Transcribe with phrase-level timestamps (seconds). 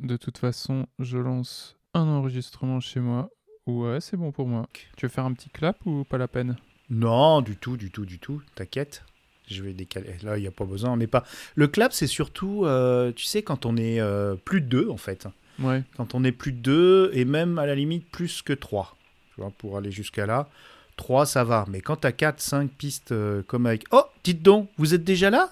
[0.00, 3.30] De toute façon, je lance un enregistrement chez moi.
[3.66, 4.68] Ouais, c'est bon pour moi.
[4.96, 6.56] Tu veux faire un petit clap ou pas la peine?
[6.88, 8.40] Non, du tout, du tout, du tout.
[8.54, 9.04] T'inquiète.
[9.48, 10.14] Je vais décaler.
[10.22, 10.92] Là, il n'y a pas besoin.
[10.92, 11.24] On n'est pas.
[11.54, 14.96] Le clap, c'est surtout, euh, tu sais, quand on est euh, plus de deux, en
[14.96, 15.26] fait.
[15.58, 15.82] Ouais.
[15.96, 18.96] Quand on est plus de deux, et même à la limite plus que trois.
[19.34, 20.48] Tu vois, pour aller jusqu'à là.
[20.96, 21.64] Trois, ça va.
[21.68, 23.84] Mais quand t'as quatre, cinq pistes euh, comme avec.
[23.90, 25.50] Oh, dites donc, vous êtes déjà là?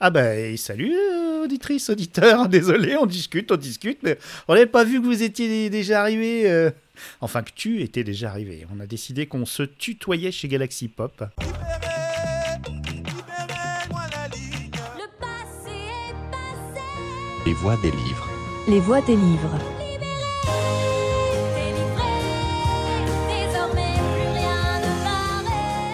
[0.00, 0.92] Ah ben, salut,
[1.46, 2.48] auditrice, auditeur.
[2.50, 4.18] Désolé, on discute, on discute, mais
[4.48, 6.48] on n'avait pas vu que vous étiez déjà arrivé.
[6.50, 6.70] euh.
[7.20, 8.66] Enfin, que tu étais déjà arrivé.
[8.74, 11.24] On a décidé qu'on se tutoyait chez Galaxy Pop.
[17.44, 18.28] Les voix des livres.
[18.68, 19.58] Les voix des livres.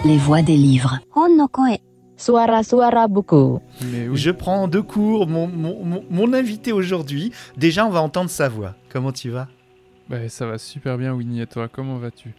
[0.05, 0.99] Les voix des livres.
[2.27, 3.59] Suara-suara buku.
[3.91, 4.15] Mais oui.
[4.17, 7.33] Je prends de cours mon, mon, mon- mon invité aujourd'hui.
[7.57, 8.75] Déjà, on va entendre sa voix.
[8.89, 9.49] Comment tu vas?
[10.07, 11.41] Bah, ça va super bien, Winnie.
[11.41, 12.33] Et toi, comment vas-tu?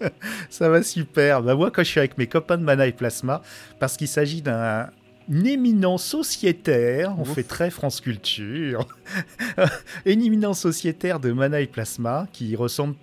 [0.48, 1.42] Ça va super.
[1.42, 3.42] Bah, moi, quand je suis avec mes copains de Mana et Plasma,
[3.80, 4.88] parce qu'il s'agit d'un
[5.28, 7.32] éminent sociétaire, on Ouf.
[7.34, 8.86] fait très France Culture,
[10.06, 12.94] une éminent sociétaire de Mana et Plasma qui ressemble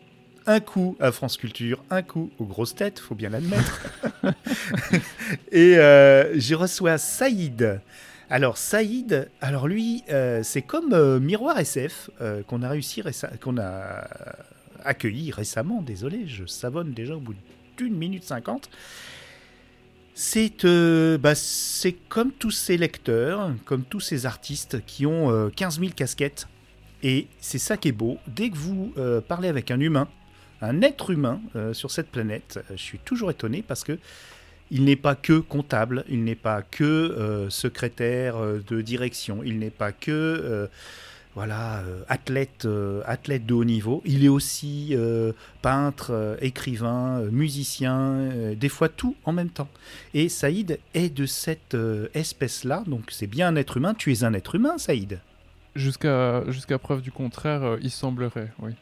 [0.48, 3.86] un coup à France Culture, un coup aux grosses têtes, faut bien l'admettre.
[5.52, 7.82] et euh, je reçois Saïd.
[8.30, 12.10] Alors Saïd, alors lui, euh, c'est comme euh, Miroir SF
[12.48, 13.04] qu'on a réussi
[14.84, 15.82] accueilli récemment.
[15.82, 17.36] Désolé, je savonne déjà au bout
[17.78, 18.70] d'une minute cinquante.
[20.16, 21.34] C'est euh, bah,
[22.10, 26.48] comme tous ces lecteurs, comme tous ces artistes qui ont euh, 15 000 casquettes.
[27.04, 28.18] Et c'est ça qui est beau.
[28.28, 28.92] Dès que vous
[29.28, 30.08] parlez avec un humain,
[30.62, 33.98] un être humain euh, sur cette planète, euh, je suis toujours étonné parce que
[34.70, 39.70] il n'est pas que comptable, il n'est pas que euh, secrétaire de direction, il n'est
[39.70, 40.68] pas que
[41.36, 42.68] voilà athlète,
[43.06, 44.02] athlète de haut niveau.
[44.06, 44.94] Il est aussi
[45.62, 49.70] peintre, écrivain, musicien, des fois tout en même temps.
[50.16, 51.78] Et Saïd est de cette
[52.16, 53.94] espèce-là, donc c'est bien un être humain.
[53.94, 55.20] Tu es un être humain, Saïd.
[55.76, 58.74] Jusqu'à jusqu'à preuve du contraire, il semblerait, oui.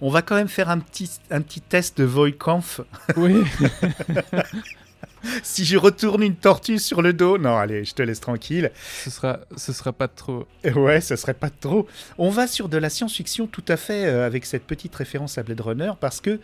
[0.00, 2.80] On va quand même faire un petit, un petit test de Voight-Kampf.
[3.16, 3.44] Oui,
[5.42, 8.70] si je retourne une tortue sur le dos, non, allez, je te laisse tranquille.
[9.04, 10.46] ce sera, ce sera pas trop.
[10.74, 11.86] Ouais, ça serait pas trop.
[12.18, 15.42] On va sur de la science-fiction tout à fait euh, avec cette petite référence à
[15.42, 16.40] Blade Runner parce que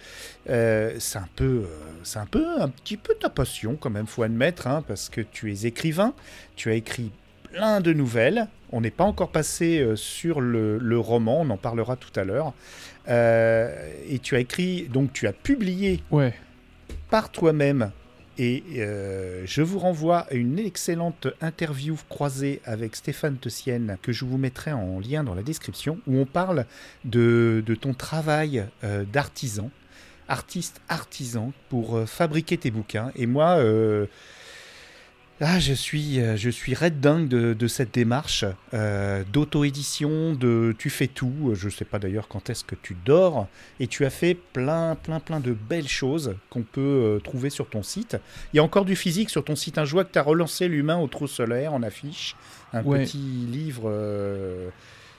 [0.51, 1.67] euh, c'est un peu, euh,
[2.03, 5.21] c'est un peu, un petit peu ta passion quand même, faut admettre, hein, parce que
[5.21, 6.15] tu es écrivain,
[6.56, 7.11] tu as écrit
[7.53, 8.49] plein de nouvelles.
[8.73, 12.53] On n'est pas encore passé sur le, le roman, on en parlera tout à l'heure.
[13.09, 16.34] Euh, et tu as écrit, donc tu as publié Ouais,
[17.10, 17.91] par toi-même.
[18.37, 24.25] Et euh, je vous renvoie à une excellente interview croisée avec Stéphane Tessienne que je
[24.25, 26.66] vous mettrai en lien dans la description où on parle
[27.04, 29.70] de, de ton travail euh, d'artisan,
[30.26, 33.12] artiste artisan pour fabriquer tes bouquins.
[33.14, 33.62] Et moi,
[35.47, 40.75] ah, je suis, euh, je suis red dingue de, de cette démarche euh, d'auto-édition, de
[40.78, 41.53] tu fais tout.
[41.55, 43.47] Je ne sais pas d'ailleurs quand est-ce que tu dors.
[43.81, 47.69] Et tu as fait plein, plein, plein de belles choses qu'on peut euh, trouver sur
[47.69, 48.16] ton site.
[48.53, 49.78] Il y a encore du physique sur ton site.
[49.78, 52.37] Un joie que tu as relancé l'humain au trou solaire en affiche.
[52.72, 53.05] Un Ouais.
[53.05, 54.69] petit livre euh,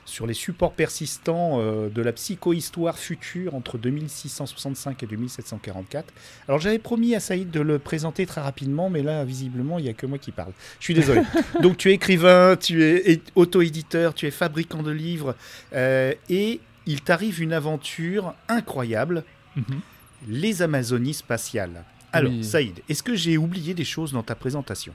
[0.06, 6.14] sur les supports persistants euh, de la psychohistoire future entre 2665 et 2744.
[6.48, 9.90] Alors j'avais promis à Saïd de le présenter très rapidement, mais là visiblement il n'y
[9.90, 10.52] a que moi qui parle.
[10.78, 11.22] Je suis désolé.
[11.62, 15.34] Donc tu es écrivain, tu es auto-éditeur, tu es fabricant de livres,
[15.74, 19.24] euh, et il t'arrive une aventure incroyable,
[19.56, 19.80] mhm.
[20.28, 21.84] les Amazonies spatiales.
[22.12, 22.44] Alors Oui.
[22.44, 24.94] Saïd, est-ce que j'ai oublié des choses dans ta présentation?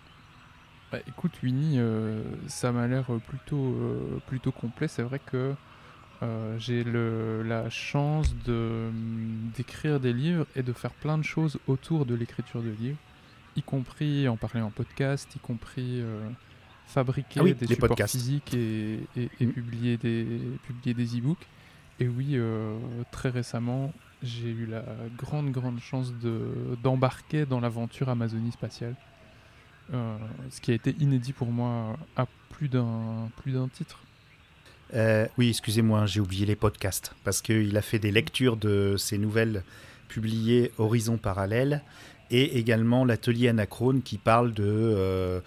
[0.92, 4.88] Bah, écoute, Winnie, euh, ça m'a l'air plutôt, euh, plutôt complet.
[4.90, 5.56] C'est vrai que
[6.22, 11.60] euh, j'ai la chance de, hum, d'écrire des livres et de faire plein de choses
[11.68, 12.98] autour de l'écriture de livres,
[13.56, 16.30] y compris en parler en podcast, y compris euh,
[16.88, 18.14] fabriquer Ah oui, des supports podcasts.
[18.14, 19.54] physiques et, et- et Mhm.
[19.54, 21.48] publier des, publier des e-books.
[22.00, 22.78] Et oui, euh,
[23.12, 24.84] très récemment, j'ai eu la
[25.18, 28.96] grande, grande chance de, d'embarquer dans l'aventure Amazonie spatiale.
[29.94, 30.18] Euh,
[30.50, 34.00] ce qui a été inédit pour moi à plus d'un plus d'un titre.
[34.94, 39.18] Euh, Oui, excusez-moi, j'ai oublié les podcasts, parce qu'il a fait des lectures de ses
[39.18, 39.64] nouvelles
[40.08, 41.82] publiées Horizon Parallèle,
[42.30, 45.42] et également l'atelier Anachrone qui parle de...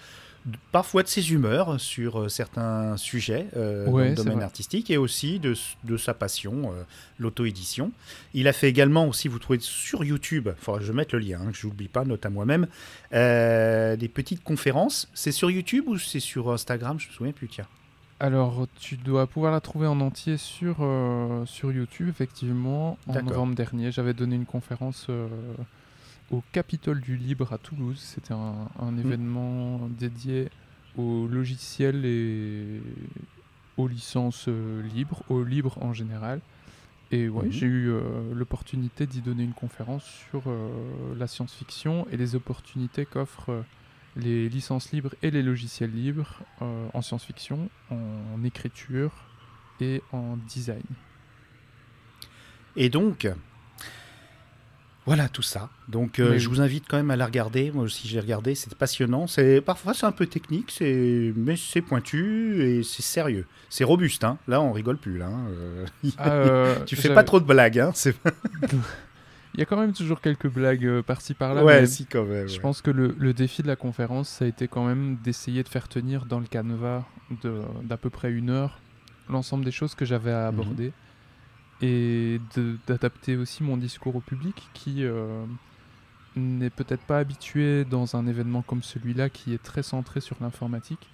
[0.72, 4.44] parfois de ses humeurs sur euh, certains sujets euh, Ouais, dans le domaine vrai.
[4.44, 5.54] artistique et aussi de,
[5.84, 6.82] de sa passion, euh,
[7.18, 7.92] l'auto-édition.
[8.34, 11.18] Il a fait également aussi, vous trouvez sur YouTube, il faudra que je mette le
[11.20, 12.66] lien, hein, que je n'oublie pas, note à moi-même,
[13.14, 15.08] euh, des petites conférences.
[15.14, 17.00] C'est sur YouTube ou c'est sur Instagram?
[17.00, 17.66] Je me souviens plus, tiens.
[18.20, 20.76] Alors, tu dois pouvoir la trouver en entier sur,
[21.46, 22.96] sur YouTube, effectivement.
[23.08, 25.08] En novembre dernier, j'avais donné une conférence
[26.30, 27.98] au Capitole du Libre à Toulouse.
[28.00, 30.48] C'était un, un événement dédié
[30.96, 32.80] aux logiciels et
[33.76, 36.40] aux licences euh, libres, au libre en général.
[37.10, 37.52] Et ouais, Mhm.
[37.52, 40.68] j'ai eu euh, l'opportunité d'y donner une conférence sur euh,
[41.16, 43.62] la science-fiction et les opportunités qu'offrent euh,
[44.16, 49.10] les licences libres et les logiciels libres en science-fiction, en écriture
[49.80, 50.84] et en design.
[52.76, 53.28] Et donc,
[55.06, 55.68] voilà tout ça.
[55.88, 57.70] Donc, euh, je vous invite quand même à la regarder.
[57.72, 58.54] Moi aussi, j'ai regardé.
[58.54, 59.26] C'était passionnant.
[59.26, 63.46] C'est parfois c'est un peu technique, c'est mais c'est pointu et c'est sérieux.
[63.68, 64.24] C'est robuste.
[64.24, 64.38] Hein.
[64.48, 65.18] Là, on rigole plus.
[65.18, 65.26] Là.
[65.26, 65.46] hein.
[65.50, 65.86] Euh,
[66.18, 67.78] Ah, euh, tu fais pas trop de blagues.
[67.80, 67.92] Hein.
[67.94, 68.14] C'est
[69.56, 71.62] Il y a quand même toujours quelques blagues par-ci par-là.
[71.64, 72.48] ouais, mais si quand même.
[72.48, 75.62] Je pense que le, le défi de la conférence, ça a été quand même d'essayer
[75.62, 77.04] de faire tenir dans le canevas
[77.84, 78.80] d'à peu près une heure
[79.30, 80.60] l'ensemble des choses que j'avais à Mhm.
[80.60, 80.92] aborder
[81.84, 82.40] et
[82.86, 85.44] d'adapter aussi mon discours au public qui euh,
[86.36, 91.10] n'est peut-être pas habitué dans un événement comme celui-là qui est très centré sur l'informatique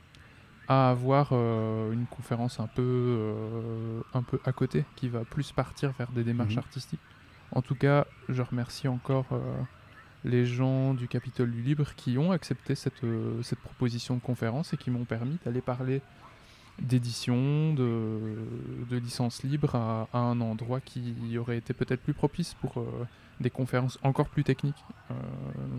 [0.68, 5.50] à avoir euh, une conférence un peu, euh, un peu à côté qui va plus
[5.50, 6.58] partir vers des démarches Mhm.
[6.66, 7.00] artistiques.
[7.52, 9.26] En tout cas, je remercie encore
[10.22, 13.02] les gens du Capitole du Libre qui ont accepté cette,
[13.42, 16.00] cette proposition de conférence et qui m'ont permis d'aller parler
[16.80, 18.18] d'édition, de,
[18.90, 22.84] de licence libre à, à un endroit qui aurait été peut-être plus propice pour euh,
[23.40, 25.14] des conférences encore plus techniques, euh,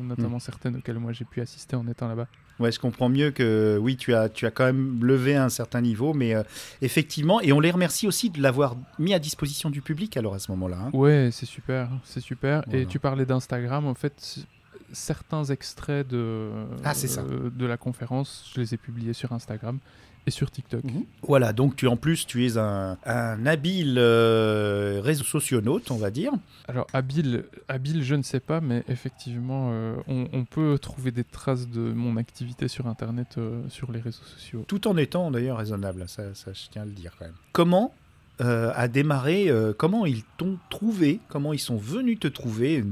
[0.03, 2.27] notamment certaines auxquelles moi j'ai pu assister en étant là-bas.
[2.59, 5.81] Ouais, je comprends mieux que oui, tu as, tu as quand même levé un certain
[5.81, 6.43] niveau, mais euh,
[6.81, 10.39] effectivement, et on les remercie aussi de l'avoir mis à disposition du public alors à
[10.39, 10.77] ce moment-là.
[10.85, 10.89] hein.
[10.93, 12.61] Ouais, c'est super, c'est super.
[12.67, 12.79] Voilà.
[12.81, 14.45] Et tu parlais d'Instagram, en fait,
[14.93, 16.49] certains extraits de,
[16.83, 17.21] Ah, ça.
[17.21, 19.79] euh, de la conférence, je les ai publiés sur Instagram
[20.27, 20.83] et sur TikTok.
[21.23, 26.11] Voilà, donc tu en plus tu es un, un habile euh, réseau socionaute, on va
[26.11, 26.31] dire.
[26.67, 31.23] Alors, habile, habile, je ne sais pas, mais effectivement, euh, on, on peut trouver des
[31.23, 34.63] traces de mon activité sur Internet, euh, sur les réseaux sociaux.
[34.67, 37.33] Tout en étant d'ailleurs raisonnable, ça, ça, je tiens à le dire quand même.
[37.51, 37.93] Comment
[38.41, 42.83] euh, a démarré, euh, comment ils t'ont trouvé, comment ils sont venus te trouver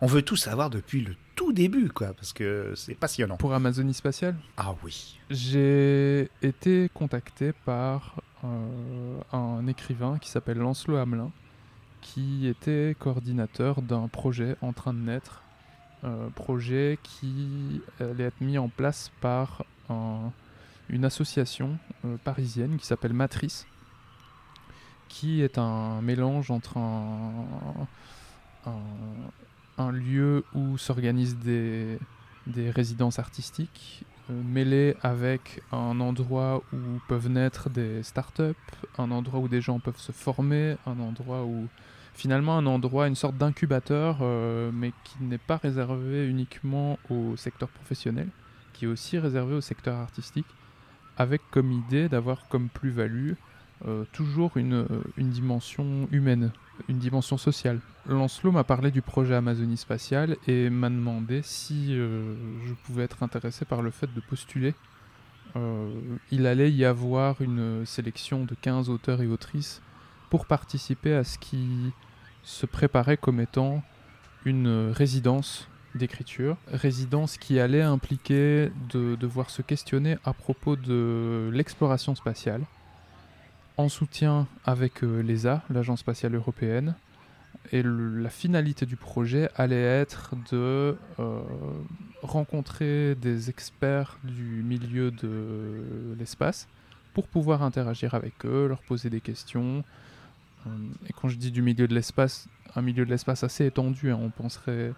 [0.00, 3.36] On veut tout savoir depuis le tout début, quoi, parce que c'est passionnant.
[3.38, 5.18] Pour Amazonie Spatiale, Ah oui.
[5.30, 11.30] j'ai été contacté par euh, un écrivain qui s'appelle Lancelot Hamelin,
[12.02, 15.42] qui était coordinateur d'un projet en train de naître,
[16.04, 20.30] euh, projet qui allait être mis en place par un-
[20.88, 21.78] une association
[22.24, 23.66] parisienne qui s'appelle Matrice,
[25.10, 27.86] qui est un mélange entre un,
[29.92, 31.98] lieu où s'organisent des,
[32.46, 36.76] des résidences artistiques, euh, mêlé avec un endroit où
[37.08, 38.54] peuvent naître des startups,
[38.98, 41.66] un endroit où des gens peuvent se former, un endroit où
[42.14, 47.68] finalement un endroit, une sorte d'incubateur, euh, mais qui n'est pas réservé uniquement au secteur
[47.68, 48.28] professionnel,
[48.72, 50.46] qui est aussi réservé au secteur artistique,
[51.16, 53.32] avec comme idée d'avoir comme plus-value
[53.88, 56.52] euh, toujours une, euh, une dimension humaine,
[56.88, 57.80] une dimension sociale.
[58.06, 62.34] Lancelot m'a parlé du projet Amazonie Spatiale et m'a demandé si euh,
[62.66, 64.74] je pouvais être intéressé par le fait de postuler.
[66.30, 69.82] Il allait y avoir une sélection de 15 auteurs et autrices
[70.28, 71.92] pour participer à ce qui
[72.44, 73.82] se préparait comme étant
[74.44, 82.14] une résidence d'écriture, résidence qui allait impliquer de devoir se questionner à propos de l'exploration
[82.14, 82.64] spatiale,
[83.80, 86.94] en soutien avec euh, l'ESA, l'Agence spatiale européenne.
[87.72, 91.40] Et la finalité du projet allait être de euh,
[92.22, 96.68] rencontrer des experts du milieu de l'espace
[97.12, 99.84] pour pouvoir interagir avec eux, leur poser des questions.
[100.66, 100.70] Euh,
[101.08, 104.18] Et quand je dis du milieu de l'espace, un milieu de l'espace assez étendu, hein,
[104.20, 104.92] on penserait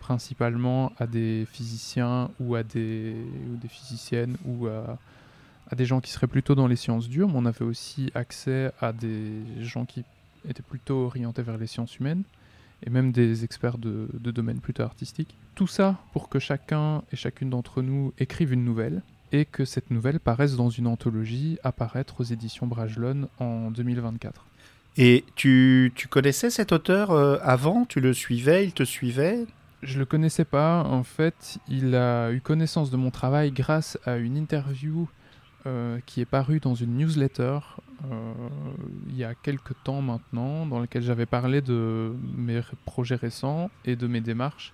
[0.00, 3.14] principalement à des physiciens ou à des,
[3.50, 4.98] ou des physiciennes ou à,
[5.70, 8.72] à des gens qui seraient plutôt dans les sciences dures, mais on avait aussi accès
[8.80, 10.04] à des gens qui
[10.48, 12.22] étaient plutôt orientés vers les sciences humaines
[12.86, 15.36] et même des experts de, de domaines plutôt artistiques.
[15.54, 19.90] Tout ça pour que chacun et chacune d'entre nous écrive une nouvelle et que cette
[19.90, 24.46] nouvelle paraisse dans une anthologie apparaître aux éditions Brajlon en 2024.
[24.96, 27.84] Et tu, tu connaissais cet auteur euh, avant?
[27.84, 28.64] Tu le suivais?
[28.64, 29.46] Il te suivait?
[29.82, 30.82] Je le connaissais pas.
[30.82, 35.08] En fait, il a eu connaissance de mon travail grâce à une interview
[35.66, 37.58] euh, qui est parue dans une newsletter
[38.08, 38.32] euh,
[39.08, 43.96] il y a quelques temps maintenant, dans laquelle j'avais parlé de mes projets récents et
[43.96, 44.72] de mes démarches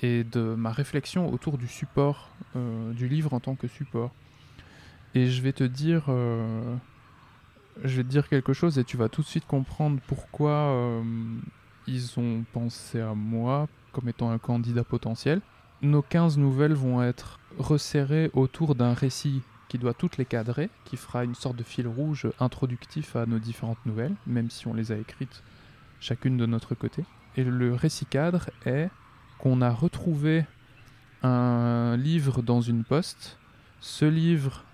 [0.00, 4.10] et de ma réflexion autour du support, euh, du livre en tant que support.
[5.14, 9.20] Et je vais te dire, je vais te dire quelque chose et tu vas tout
[9.22, 11.02] de suite comprendre pourquoi
[11.86, 15.40] ils ont pensé à moi comme étant un candidat potentiel.
[15.82, 20.96] Nos 15 nouvelles vont être resserrées autour d'un récit qui doit toutes les cadrer, qui
[20.96, 24.92] fera une sorte de fil rouge introductif à nos différentes nouvelles, même si on les
[24.92, 25.42] a écrites
[26.00, 27.04] chacune de notre côté.
[27.36, 28.88] Et le récit cadre est
[29.38, 30.44] qu'on a retrouvé
[31.22, 33.38] un livre dans une poste.
[33.80, 34.64] Ce livre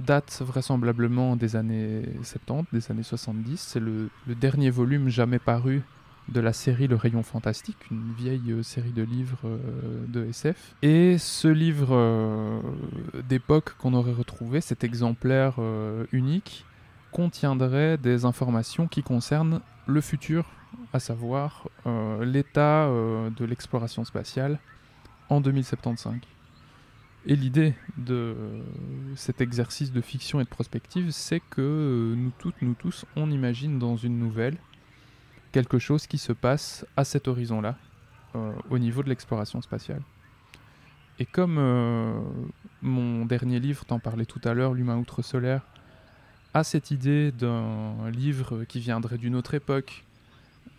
[0.00, 3.60] date vraisemblablement des années 70, des années 70.
[3.60, 5.82] C'est le, le dernier volume jamais paru
[6.28, 10.74] de la série Le Rayon Fantastique, une vieille euh, série de livres euh, de SF.
[10.82, 12.60] Et ce livre euh,
[13.28, 15.56] d'époque qu'on aurait retrouvé, cet exemplaire
[16.12, 16.64] unique,
[17.12, 20.44] contiendrait des informations qui concernent le futur,
[20.92, 21.68] à savoir
[22.20, 24.58] l'état de l'exploration spatiale
[25.30, 26.16] en 2075.
[27.26, 28.36] Et l'idée de
[29.16, 33.78] cet exercice de fiction et de prospective, c'est que nous toutes, nous tous, on imagine
[33.78, 34.58] dans une nouvelle
[35.52, 37.76] quelque chose qui se passe à cet horizon-là,
[38.34, 40.02] euh, au niveau de l'exploration spatiale.
[41.18, 42.20] Et comme euh,
[42.82, 45.62] mon dernier livre, t'en parlais tout à l'heure, L'humain outre-solaire,
[46.54, 50.04] a cette idée d'un livre qui viendrait d'une autre époque,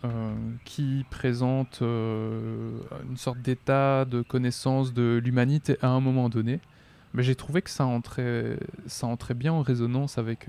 [0.04, 0.34] euh,
[0.64, 6.60] qui présente une sorte d'état de connaissance de l'humanité à un moment donné,
[7.12, 10.48] mais j'ai trouvé que ça entrait, ça entrait bien en résonance avec,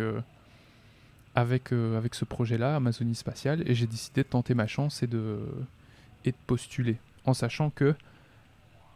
[1.35, 5.07] avec, euh, avec ce projet-là, Amazonie spatiale, et j'ai décidé de tenter ma chance et
[5.07, 5.39] de,
[6.25, 7.95] et de postuler, en sachant que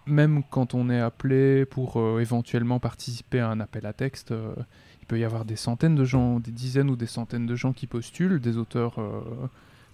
[0.05, 4.53] même quand on est appelé pour euh, éventuellement participer à un appel à texte, euh,
[5.01, 7.73] il peut y avoir des centaines de gens, des dizaines ou des centaines de gens
[7.73, 8.99] qui postulent, des auteurs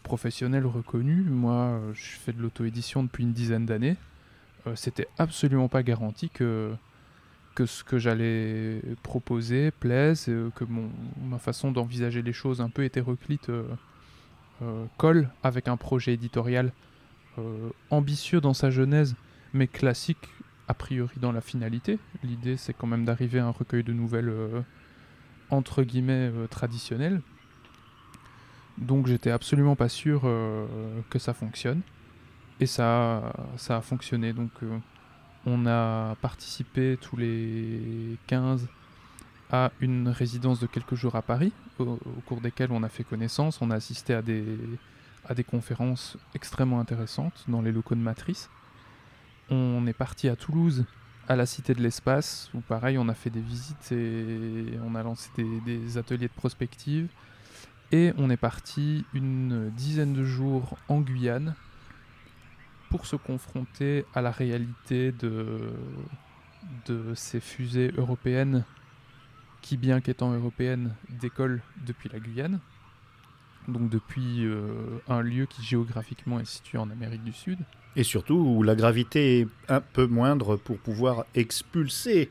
[0.03, 1.25] professionnels reconnus.
[1.29, 3.97] Moi, je fais de l'auto-édition depuis une dizaine d'années.
[4.75, 6.71] C'était absolument pas garanti que,
[7.55, 10.89] que ce que j'allais proposer plaise, euh, que mon,
[11.21, 13.63] ma façon d'envisager les choses un peu hétéroclite euh,
[14.61, 16.73] euh, colle avec un projet éditorial
[17.89, 19.15] ambitieux dans sa genèse,
[19.53, 20.27] mais classique
[20.67, 21.97] a priori dans la finalité.
[22.23, 24.31] L'idée, c'est quand même d'arriver à un recueil de nouvelles
[25.49, 27.21] entre guillemets traditionnelles.
[28.77, 30.23] Donc j'étais absolument pas sûr
[31.09, 31.81] que ça fonctionne.
[32.59, 34.33] Et ça, ça a fonctionné.
[34.33, 34.51] Donc
[35.45, 38.67] on a participé tous les 15
[39.51, 43.61] à une résidence de quelques jours à Paris, au, cours desquelles on a fait connaissance.
[43.61, 48.49] On a assisté à des, conférences extrêmement intéressantes dans les locaux de Matrice.
[49.49, 50.85] On est parti à Toulouse,
[51.27, 55.03] à la Cité de l'Espace, où pareil, on a fait des visites et on a
[55.03, 55.29] lancé
[55.65, 57.07] des ateliers de prospective.
[57.91, 61.55] Et on est parti une dizaine de jours en Guyane
[62.91, 65.71] pour se confronter à la réalité de,
[67.15, 68.65] ces fusées européennes
[69.61, 72.59] qui, bien qu'étant européennes, décollent depuis la Guyane.
[73.67, 77.59] Donc depuis euh, un lieu qui géographiquement est situé en Amérique du Sud.
[77.95, 82.29] Et surtout où la gravité est un peu moindre pour pouvoir expulser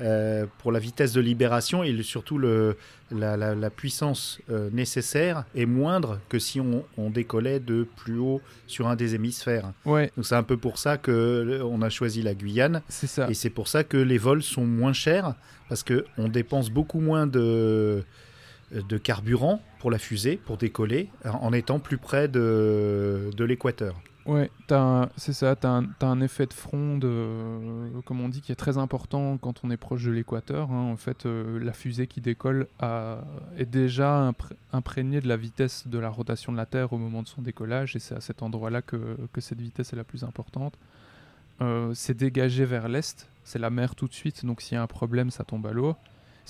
[0.00, 2.76] euh, pour la vitesse de libération et le- surtout le,
[3.10, 8.18] la, la- la puissance euh, nécessaire est moindre que si on, on décollait de plus
[8.18, 9.72] haut sur un des hémisphères.
[9.84, 13.06] Ouais, Donc c'est un peu pour ça que euh, on a choisi la Guyane c'est
[13.06, 13.28] ça.
[13.30, 15.34] et c'est pour ça que les vols sont moins chers
[15.68, 18.02] parce que on dépense beaucoup moins de
[18.72, 24.00] de carburant pour la fusée, pour décoller, en en étant plus près de, de l'équateur.
[24.26, 24.50] Ouais,
[25.16, 28.56] c'est ça, t'as un, t'as un effet de front, de, comme on dit, qui est
[28.56, 30.70] très important quand on est proche de l'équateur.
[30.70, 30.90] hein.
[30.92, 33.24] En fait, euh, la fusée qui décolle a-
[33.56, 37.22] est déjà impré- imprégnée de la vitesse de la rotation de la Terre au moment
[37.22, 40.22] de son décollage, et c'est à cet endroit-là que, que cette vitesse est la plus
[40.22, 40.74] importante.
[41.62, 44.82] Euh, c'est dégagé vers l'est, c'est la mer tout de suite, donc s'il y a
[44.82, 45.96] un problème, ça tombe à l'eau.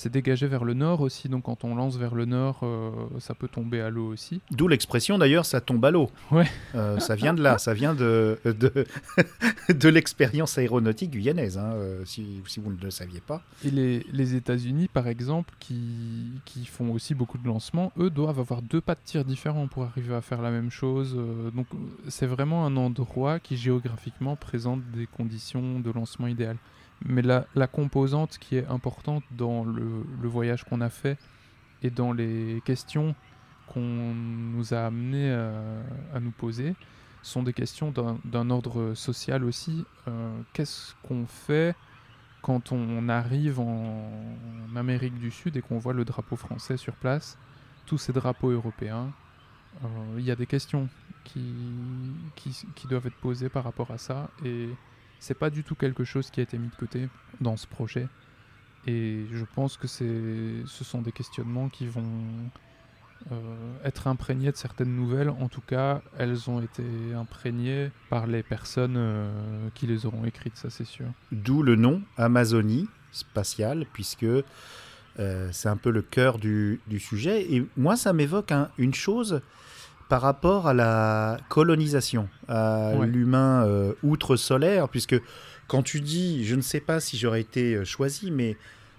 [0.01, 3.35] C'est dégagé vers le nord aussi, donc quand on lance vers le nord, euh, ça
[3.35, 4.41] peut tomber à l'eau aussi.
[4.51, 6.09] D'où l'expression d'ailleurs, ça tombe à l'eau.
[6.31, 6.47] Ouais.
[6.75, 8.87] Euh, ça vient de là, ça vient de, de,
[9.69, 13.43] de l'expérience aéronautique guyanaise, hein, euh, si, si vous ne le saviez pas.
[13.63, 18.41] Et les, les États-Unis, par exemple, qui, qui font aussi beaucoup de lancements, eux doivent
[18.41, 21.15] avoir deux pas de tir différents pour arriver à faire la même chose.
[21.55, 21.67] donc,
[22.09, 26.57] c'est vraiment un endroit qui géographiquement présente des conditions de lancement idéales.
[27.05, 31.19] Mais la, composante qui est importante dans le, voyage qu'on a fait
[31.83, 33.15] et dans les questions
[33.67, 35.53] qu'on nous a amené à,
[36.15, 36.75] à nous poser
[37.23, 39.85] sont des questions d'un- ordre social aussi.
[40.09, 41.75] Euh, Qu'est-ce qu'on fait
[42.43, 44.11] quand on arrive en
[44.75, 47.39] Amérique du Sud et qu'on voit le drapeau français sur place,
[47.85, 49.13] tous ces drapeaux européens,
[49.85, 49.89] euh,
[50.19, 50.89] il y a des questions
[51.25, 51.55] qui,
[52.37, 54.71] qui, qui doivent être posées par rapport à ça et
[55.21, 57.09] c'est pas du tout quelque chose qui a été mis de côté
[57.41, 58.09] dans ce projet.
[58.87, 62.03] Et je pense que ce sont des questionnements qui vont
[63.31, 65.29] euh, être imprégnés de certaines nouvelles.
[65.29, 66.83] En tout cas, elles ont été
[67.15, 71.05] imprégnées par les personnes euh, qui les auront écrites, ça c'est sûr.
[71.31, 77.53] D'où le nom Amazonie spatiale, puisque euh, c'est un peu le cœur du, du sujet.
[77.53, 79.43] Et moi, ça m'évoque un- une chose
[80.11, 83.07] par rapport à la colonisation, à Ouais.
[83.07, 85.15] l'humain euh, outre-solaire, puisque
[85.69, 88.57] quand tu dis, je ne sais pas si j'aurais été euh, choisi, mais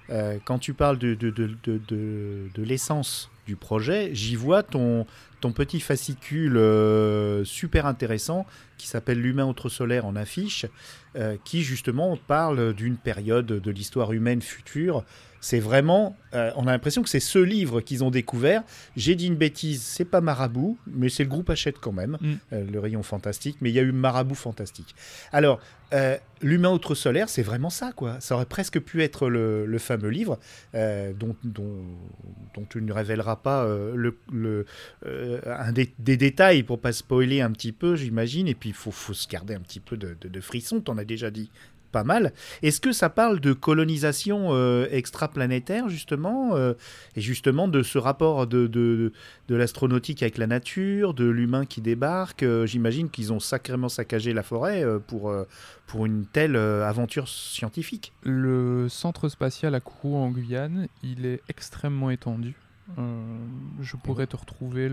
[0.10, 4.64] euh, quand tu parles de, de, de, de, de- de l'essence du projet, j'y vois
[4.64, 5.06] ton,
[5.42, 8.46] ton petit fascicule euh, super intéressant
[8.78, 10.66] qui s'appelle L'humain outre-solaire en affiche,
[11.44, 15.04] qui justement parle d'une période de l'histoire humaine future.
[15.42, 18.64] C'est vraiment, euh, on a l'impression que c'est ce livre qu'ils ont découvert.
[18.96, 22.34] J'ai dit une bêtise, c'est pas Marabout, mais c'est le groupe Hachette quand même, Mm.
[22.54, 24.96] euh, le rayon fantastique, mais il y a eu Marabout fantastique.
[25.32, 25.60] Alors,
[25.94, 28.20] euh, L'humain outre-solaire, c'est vraiment ça, quoi.
[28.20, 30.40] Ça aurait presque pu être le, le fameux livre
[30.74, 31.84] dont, dont,
[32.56, 34.66] dont tu ne révéleras pas le, le,
[35.46, 38.48] un des, des détails pour pas spoiler un petit peu, j'imagine.
[38.48, 40.98] Et puis, il faut, faut se garder un petit peu de, de, de frisson, t'en
[40.98, 41.52] as déjà dit
[41.92, 42.34] pas mal.
[42.62, 46.74] Est-ce que ça parle de colonisation euh, extraplanétaire, justement euh,
[47.16, 49.12] Et justement de ce rapport de, de,
[49.50, 54.44] l'astronautique avec la nature, de l'humain qui débarque euh, J'imagine qu'ils ont sacrément saccagé la
[54.44, 55.34] forêt euh, pour,
[55.88, 58.14] pour une telle aventure scientifique.
[58.24, 62.56] Le centre spatial à Kourou en Guyane, il est extrêmement étendu.
[63.80, 64.90] Je pourrais te retrouver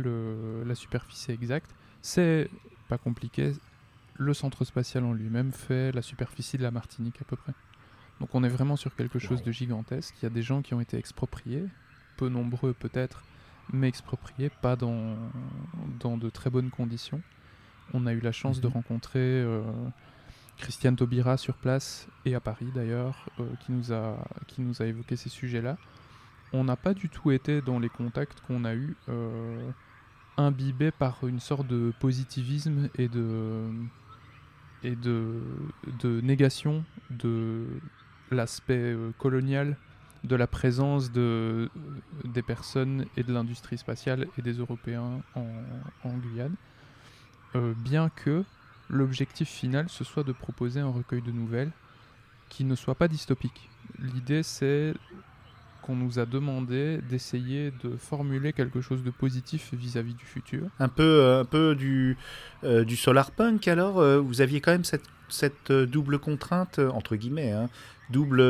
[0.66, 1.70] la superficie exacte.
[2.00, 2.48] C'est
[2.88, 3.52] pas compliqué.
[4.18, 7.52] Le centre spatial en lui-même fait la superficie de la Martinique à peu près.
[8.20, 10.14] Donc on est vraiment sur quelque chose de gigantesque.
[10.20, 11.64] Il y a des gens qui ont été expropriés,
[12.16, 13.22] peu nombreux peut-être,
[13.72, 15.16] mais expropriés, pas dans,
[16.00, 17.20] dans de très bonnes conditions.
[17.94, 18.74] On a eu la chance de Mhm.
[18.74, 19.62] rencontrer euh,
[20.56, 24.86] Christiane Taubira sur place et à Paris d'ailleurs, euh, qui, nous a, qui nous a
[24.86, 25.78] évoqué ces sujets-là.
[26.52, 29.70] On n'a pas du tout été dans les contacts qu'on a eus euh,
[30.36, 33.70] imbibés par une sorte de positivisme et de,
[34.82, 35.40] et de,
[36.22, 37.66] négation de
[38.30, 39.76] l'aspect euh, colonial
[40.24, 41.70] de la présence de,
[42.24, 45.46] des personnes et de l'industrie spatiale et des Européens en,
[46.04, 46.56] en Guyane,
[47.54, 48.44] Euh, bien que
[48.90, 51.72] l'objectif final ce soit de proposer un recueil de nouvelles
[52.50, 53.70] qui ne soit pas dystopique.
[53.98, 54.94] L'idée c'est
[55.88, 60.66] qu'on nous a demandé d'essayer de formuler quelque chose de positif vis-à-vis du futur.
[60.78, 62.18] Un peu, euh, un peu du,
[62.62, 66.78] euh, du solar punk alors euh, Vous aviez quand même cette, cette euh, double contrainte,
[66.78, 67.70] entre guillemets, hein,
[68.10, 68.42] double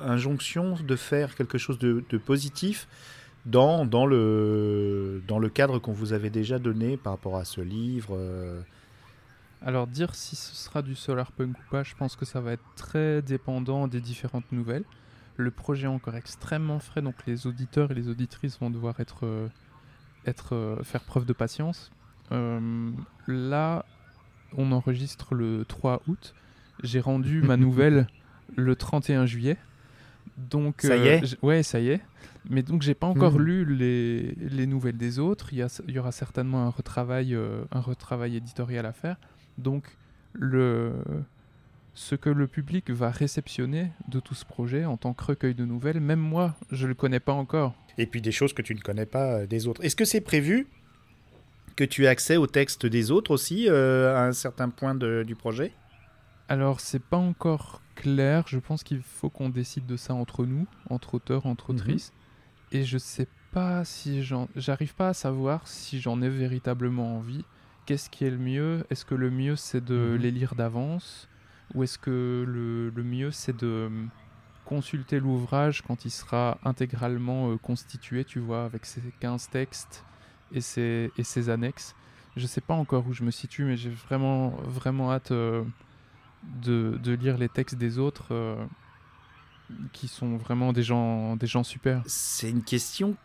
[0.00, 2.88] injonction de faire quelque chose de, de positif
[3.44, 7.60] dans, dans, le, dans le cadre qu'on vous avait déjà donné par rapport à ce
[7.60, 8.18] livre.
[9.60, 12.52] Alors dire si ce sera du solar punk ou pas, je pense que ça va
[12.52, 14.84] être très dépendant des différentes nouvelles.
[15.38, 19.24] Le projet est encore extrêmement frais, donc les auditeurs et les auditrices vont devoir être,
[19.24, 19.48] euh,
[20.26, 21.90] être euh, faire preuve de patience.
[22.32, 22.90] Euh,
[23.28, 23.84] là,
[24.56, 26.34] on enregistre le 3 août.
[26.82, 28.08] J'ai rendu ma nouvelle
[28.56, 29.56] le 31 juillet.
[30.36, 32.00] Donc, Ça y est Ouais, ça y est.
[32.50, 33.42] Mais donc, j'ai pas encore Mhm.
[33.44, 35.52] lu les, les nouvelles des autres.
[35.52, 39.16] Il y, a- il y aura certainement un retravail, euh, un retravail éditorial à faire.
[39.56, 39.84] Donc,
[40.32, 40.92] le,
[41.94, 45.64] ce que le public va réceptionner de tout ce projet en tant que recueil de
[45.64, 47.74] nouvelles, même moi, je le connais pas encore.
[47.96, 49.82] Et puis des choses que tu ne connais pas euh, des autres.
[49.84, 50.68] Est-ce que c'est prévu
[51.76, 55.24] que tu aies accès au texte des autres aussi euh, à un certain point de-
[55.26, 55.72] du projet?
[56.48, 58.44] Alors, c'est pas encore clair.
[58.48, 61.76] Je pense qu'il faut qu'on décide de ça entre nous, entre auteurs, entre Mhm.
[61.78, 62.12] autrices.
[62.72, 64.48] Et je sais pas si j'en.
[64.56, 67.44] J'arrive pas à savoir si j'en ai véritablement envie.
[67.86, 68.84] Qu'est-ce qui est le mieux?
[68.90, 70.16] Est-ce que le mieux c'est de Mhm.
[70.22, 71.28] les lire d'avance?
[71.74, 74.08] Ou est-ce que le, le mieux c'est de hum,
[74.64, 80.04] consulter l'ouvrage quand il sera intégralement euh, constitué, tu vois, avec ses 15 textes
[80.52, 81.94] et ses, et annexes
[82.36, 85.32] Je sais pas encore où je me situe, mais j'ai vraiment, vraiment hâte.
[85.32, 85.64] euh,
[86.42, 88.56] de, de lire les textes des autres euh,
[89.92, 92.02] qui sont vraiment des gens, des gens super.
[92.06, 93.16] C'est une question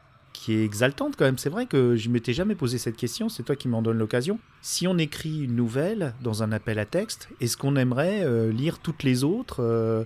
[0.44, 1.38] qui est exaltante quand même.
[1.38, 4.40] C'est vrai que je m'étais jamais posé cette question, c'est toi qui m'en donne l'occasion.
[4.62, 8.80] Si on écrit une nouvelle dans un appel à texte, est-ce qu'on aimerait euh, lire
[8.80, 10.04] toutes les autres euh?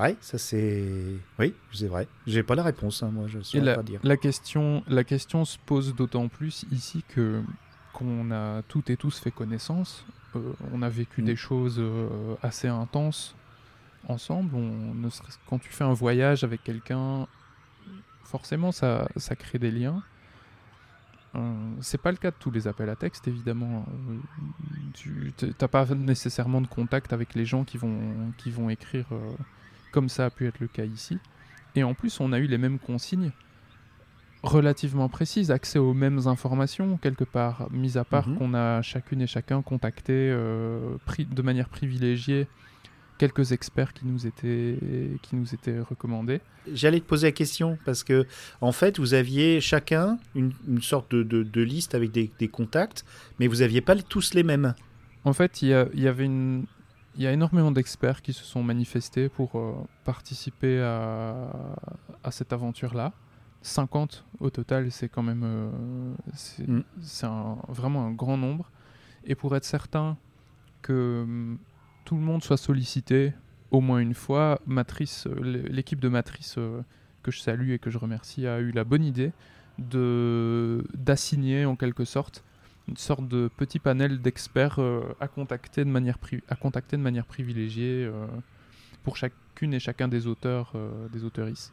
[0.00, 0.84] Ouais, ça c'est...
[1.38, 2.08] Oui, c'est vrai.
[2.26, 4.00] J'ai pas la réponse, hein, moi, je saurais la, pas dire.
[4.02, 7.40] la question, la question se pose d'autant plus ici que
[7.92, 10.04] qu'on a toutes et tous fait connaissance.
[10.34, 10.40] Euh,
[10.72, 11.26] on a vécu Mm.
[11.26, 11.80] des choses
[12.42, 13.36] assez intenses
[14.08, 14.56] ensemble.
[14.56, 17.28] On, ne serait- quand tu fais un voyage avec quelqu'un,
[18.24, 20.02] forcément ça, ça crée des liens.
[21.36, 21.40] Euh,
[21.80, 23.84] c'est pas le cas de tous les appels à texte, évidemment.
[23.88, 24.18] Euh,
[24.94, 29.32] tu t'as pas nécessairement de contact avec les gens qui vont, qui vont écrire euh,
[29.90, 31.18] comme ça a pu être le cas ici.
[31.74, 33.32] Et en plus, on a eu les mêmes consignes
[34.44, 38.36] relativement précises, accès aux mêmes informations, quelque part, mis à part Mhm.
[38.38, 42.46] qu'on a chacune et chacun contacté euh, de manière privilégiée
[43.18, 44.78] quelques experts qui nous étaient,
[45.22, 46.40] qui nous étaient recommandés.
[46.72, 48.26] J'allais te poser la question parce que
[48.60, 52.48] en fait vous aviez chacun une, une sorte de, de- de liste avec des, des
[52.48, 53.04] contacts,
[53.38, 54.74] mais vous aviez pas tous les mêmes.
[55.24, 56.64] En fait, il y, a- il y avait une...
[57.16, 59.72] Il y a énormément d'experts qui se sont manifestés pour euh,
[60.04, 61.48] participer à,
[62.24, 63.12] à cette aventure-là.
[63.62, 65.70] 50 au total, c'est quand même euh,
[66.34, 66.82] c'est Mm.
[67.22, 68.68] un- vraiment un grand nombre.
[69.24, 70.16] Et pour être certain
[70.82, 71.58] que hum,
[72.04, 73.32] tout le monde soit sollicité
[73.70, 76.82] au moins une fois, Matrice, euh, l'é- l'équipe de Matrice euh,
[77.22, 79.32] que je salue et que je remercie a eu la bonne idée
[79.78, 82.44] de d'assigner en quelque sorte
[82.86, 87.02] une sorte de petit panel d'experts euh, à, contacter de manière pri- à contacter de
[87.02, 88.10] manière privilégiée
[89.02, 90.72] pour chacune et chacun des auteurs,
[91.12, 91.72] des auteuristes.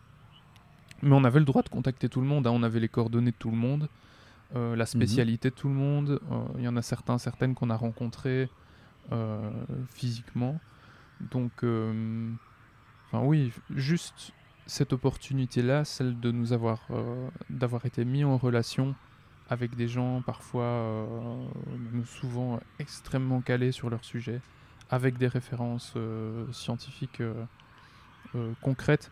[1.02, 3.32] Mais on avait le droit de contacter tout le monde, hein, on avait les coordonnées
[3.32, 3.90] de tout le monde,
[4.56, 6.20] euh, la spécialité de tout le monde.
[6.32, 8.48] euh, Il y en a certains, certaines qu'on a rencontrées euh,
[9.94, 10.60] physiquement.
[11.30, 12.32] Donc, euh,
[13.08, 14.34] enfin oui, juste
[14.66, 18.96] cette opportunité-là, celle de nous avoir, euh, d'avoir été mis en relation
[19.50, 21.46] avec des gens parfois, euh,
[22.06, 24.40] souvent extrêmement calés sur leur sujet,
[24.90, 27.44] avec des références euh, scientifiques euh,
[28.36, 29.12] euh, concrètes.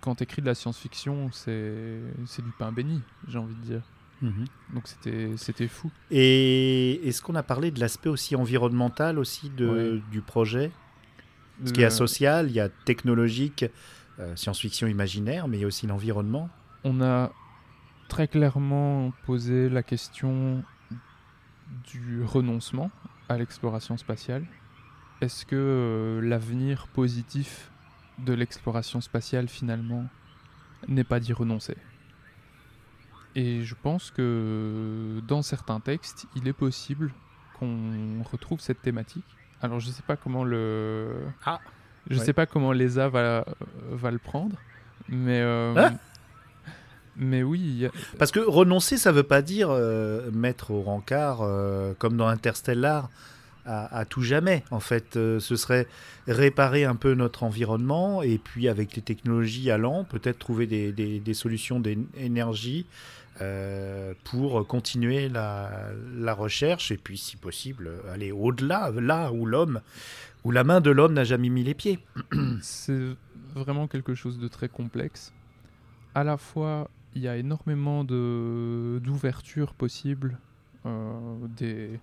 [0.00, 3.82] Quand tu écris de la science-fiction, c'est du pain béni, j'ai envie de dire.
[4.22, 5.90] Donc c'était c'était fou.
[6.10, 10.02] Et est-ce qu'on a parlé de l'aspect aussi environnemental aussi de, Ouais.
[10.10, 10.70] du projet?
[11.58, 13.64] Parce qu'il y a social, il y a technologique,
[14.18, 16.48] euh, science-fiction imaginaire, mais il y a aussi l'environnement.
[16.84, 17.32] on a
[18.08, 20.62] très clairement posé la question
[21.92, 22.90] du renoncement
[23.28, 24.44] à l'exploration spatiale.
[25.20, 27.70] Est-ce que euh, l'avenir positif
[28.18, 30.06] de l'exploration spatiale finalement
[30.88, 31.76] n'est pas d'y renoncer?
[33.36, 37.12] Et je pense que dans certains textes, il est possible
[37.58, 39.24] qu'on retrouve cette thématique.
[39.62, 41.08] Alors je sais pas comment le
[41.44, 41.60] Ah.
[42.10, 42.24] je Ouais.
[42.24, 43.44] sais pas comment l'ESA va
[43.90, 44.56] va le prendre,
[45.08, 45.92] mais euh, Ah.
[47.16, 51.94] mais oui, a- Parce que renoncer, ça veut pas dire euh, mettre au rencard, euh,
[51.98, 53.08] comme dans Interstellar,
[53.64, 54.62] à, à tout jamais.
[54.70, 55.86] En fait, euh, ce serait
[56.28, 61.18] réparer un peu notre environnement et puis avec les technologies allant, peut-être trouver des, des-
[61.20, 62.86] des solutions d'énergie
[63.40, 69.80] euh, pour continuer la, recherche et puis, si possible, aller au-delà, là où l'homme,
[70.44, 71.98] où la main de l'homme n'a jamais mis les pieds.
[72.62, 73.16] c'est
[73.54, 75.32] vraiment quelque chose de très complexe.
[76.14, 80.38] À la fois, il y a énormément de d'ouverture possible,
[80.84, 82.00] euh, des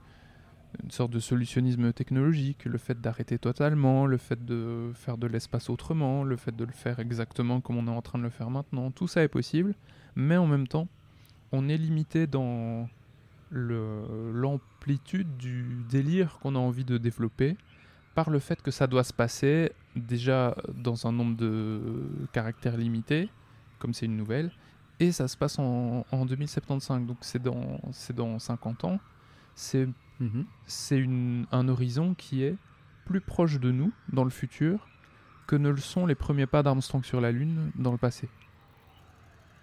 [0.84, 5.70] une sorte de solutionnisme technologique, le fait d'arrêter totalement, le fait de faire de l'espace
[5.70, 8.50] autrement, le fait de le faire exactement comme on est en train de le faire
[8.50, 9.76] maintenant, tout ça est possible,
[10.16, 10.88] mais en même temps,
[11.54, 12.90] on est limité dans
[13.50, 17.56] le- l'amplitude du délire qu'on a envie de développer
[18.16, 21.80] par le fait que ça doit se passer déjà dans un nombre de
[22.32, 23.30] caractères limités,
[23.80, 24.52] comme c'est une nouvelle,
[25.00, 29.00] et ça se passe en, en 2075, donc c'est dans, c'est dans 50 ans.
[29.56, 29.88] C'est
[30.20, 30.46] Mhm.
[30.68, 32.56] c'est une- un horizon qui est
[33.06, 34.88] plus proche de nous dans le futur
[35.48, 38.30] que ne le sont les premiers pas d'Armstrong sur la Lune dans le passé.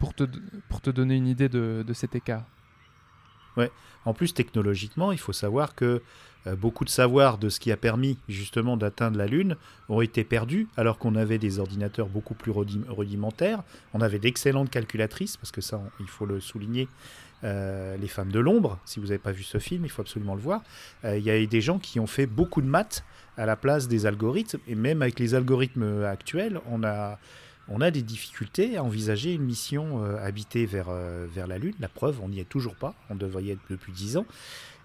[0.00, 0.24] Pour te,
[0.68, 2.44] pour te donner une idée de, de cet écart.
[4.06, 6.00] En plus, technologiquement, il faut savoir que
[6.46, 9.56] euh, beaucoup de savoirs de ce qui a permis justement d'atteindre la Lune
[9.90, 13.62] ont été perdus alors qu'on avait des ordinateurs beaucoup plus rudi- rudimentaires.
[13.92, 16.88] On avait d'excellentes calculatrices, parce que ça, il faut le souligner.
[17.44, 20.34] euh, les femmes de l'ombre, si vous n'avez pas vu ce film, il faut absolument
[20.34, 20.62] le voir.
[21.04, 23.04] Euh, Il y a eu des gens qui ont fait beaucoup de maths
[23.36, 27.18] à la place des algorithmes, et même avec les algorithmes actuels, on a,
[27.70, 31.74] on a des difficultés à envisager une mission euh, habitée vers, euh, vers la Lune.
[31.80, 32.94] La preuve, on n'y est toujours pas.
[33.08, 34.26] On devrait y être depuis 10 ans.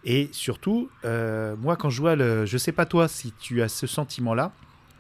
[0.03, 2.45] Et surtout, euh, moi, quand je vois le.
[2.45, 4.51] Je sais pas toi si tu as ce sentiment-là,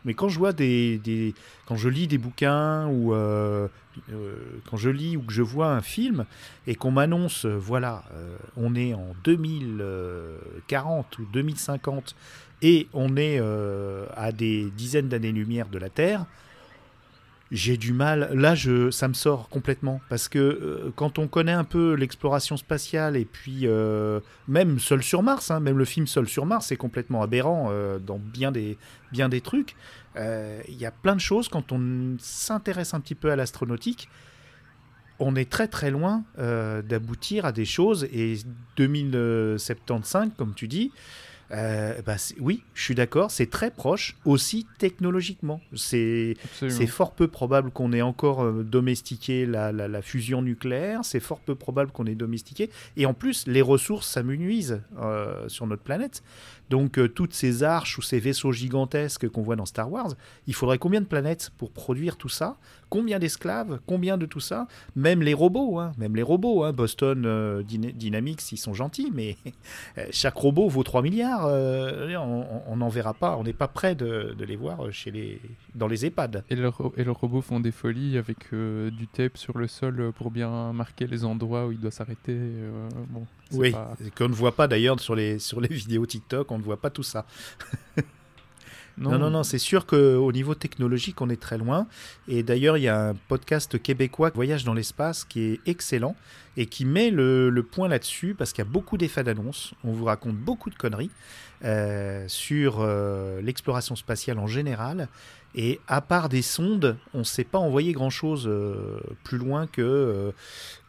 [0.03, 0.97] mais quand je vois des.
[0.97, 1.35] des-
[1.67, 3.11] quand je lis des bouquins ou.
[4.69, 6.25] quand je lis ou que je vois un film
[6.65, 8.03] et qu'on m'annonce, voilà,
[8.57, 12.15] on est en 2040 ou 2050
[12.61, 13.39] et on est
[14.15, 16.25] à des dizaines d'années-lumière de la Terre,
[17.51, 18.29] j'ai du mal.
[18.33, 20.01] Là, je, ça me sort complètement.
[20.09, 25.03] Parce que euh, quand on connaît un peu l'exploration spatiale et puis euh, même Seul
[25.03, 28.51] sur Mars, hein, même le film Seul sur Mars, c'est complètement aberrant euh, dans bien
[28.51, 28.77] des,
[29.11, 29.75] bien des trucs.
[30.17, 34.07] Il y a plein de choses quand on s'intéresse un petit peu à l'astronautique.
[35.19, 38.37] On est très très loin d'aboutir à des choses et
[38.77, 40.93] 2075, comme tu dis,
[41.51, 45.61] Euh, bah, oui, je suis d'accord, c'est très proche aussi technologiquement.
[46.69, 51.19] C'est fort peu probable qu'on ait encore euh, domestiqué la, la- la fusion nucléaire, c'est
[51.19, 52.69] fort peu probable qu'on ait domestiqué.
[52.97, 56.23] Et en plus, les ressources s'amenuisent euh, sur notre planète.
[56.69, 60.13] Donc, euh, toutes ces arches ou ces vaisseaux gigantesques qu'on voit dans Star Wars,
[60.47, 62.57] il faudrait combien de planètes pour produire tout ça?
[62.89, 63.79] Combien d'esclaves?
[63.85, 64.67] Combien de tout ça?
[64.95, 66.63] Même les robots, hein, même les robots.
[66.63, 66.71] hein.
[66.73, 69.37] Boston euh, Dyna- Dynamics, ils sont gentils, mais
[69.97, 71.45] euh, chaque robot vaut 3 milliards.
[71.47, 75.41] on n'en verra pas, on n'est pas prêt de, les voir chez les,
[75.73, 76.43] dans les EHPAD.
[76.49, 80.73] Et, leurs leurs robots font des folies avec du tape sur le sol pour bien
[80.73, 82.37] marquer les endroits où il doit s'arrêter.
[83.09, 86.57] bon, Oui, pas- qu'on ne voit pas d'ailleurs sur les, sur les vidéos TikTok, on
[86.57, 87.25] ne voit pas tout ça.
[88.97, 91.85] Non, non, non, c'est sûr qu'au niveau technologique, on est très loin.
[92.29, 96.15] Et d'ailleurs, il y a un podcast québécois, Voyage dans l'espace, qui est excellent
[96.55, 99.73] et qui met le, le point là-dessus parce qu'il y a beaucoup d'effets d'annonce.
[99.83, 101.11] On vous raconte beaucoup de conneries
[101.65, 105.09] euh, sur euh, l'exploration spatiale en général.
[105.57, 109.81] Et à part des sondes, on ne sait pas envoyer grand-chose euh, plus loin que,
[109.81, 110.31] euh,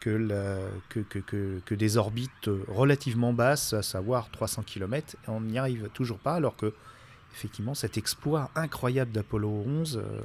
[0.01, 0.57] que, la-
[0.89, 5.15] que, que, que- que des orbites relativement basses, à savoir 300 km.
[5.25, 6.73] Et on n'y arrive toujours pas, alors que
[7.33, 10.19] effectivement, cet exploit incroyable d'Apollo 11, euh,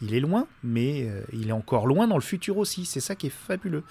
[0.00, 2.86] il est loin, mais euh, il est encore loin dans le futur aussi.
[2.86, 3.84] C'est ça qui est fabuleux.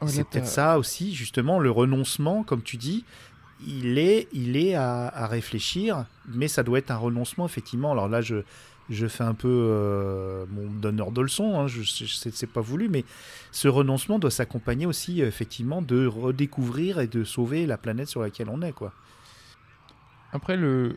[0.00, 3.04] Oh, c'est peut-être ça aussi, justement, le renoncement, comme tu dis.
[3.66, 7.92] Il est, il est à, à réfléchir, mais ça doit être un renoncement, effectivement.
[7.92, 8.36] Alors là, je,
[8.90, 12.60] je fais un peu euh, mon donneur de leçons, hein, je, je, c'est c'est pas
[12.60, 13.04] voulu, mais
[13.50, 18.22] ce renoncement doit s'accompagner aussi, euh, effectivement, de redécouvrir et de sauver la planète sur
[18.22, 18.92] laquelle on est, quoi.
[20.32, 20.96] Après, le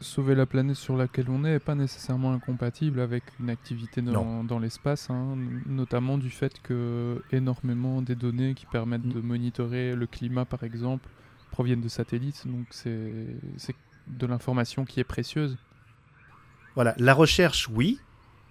[0.00, 4.44] sauver la planète sur laquelle on est n'est pas nécessairement incompatible avec une activité dans,
[4.44, 10.06] dans l'espace, hein, notamment du fait que énormément des données qui permettent de monitorer le
[10.06, 11.08] climat, par exemple,
[11.50, 12.46] proviennent de satellites.
[12.46, 13.74] Donc c'est
[14.06, 15.56] de l'information qui est précieuse.
[16.74, 17.98] Voilà, la recherche, oui,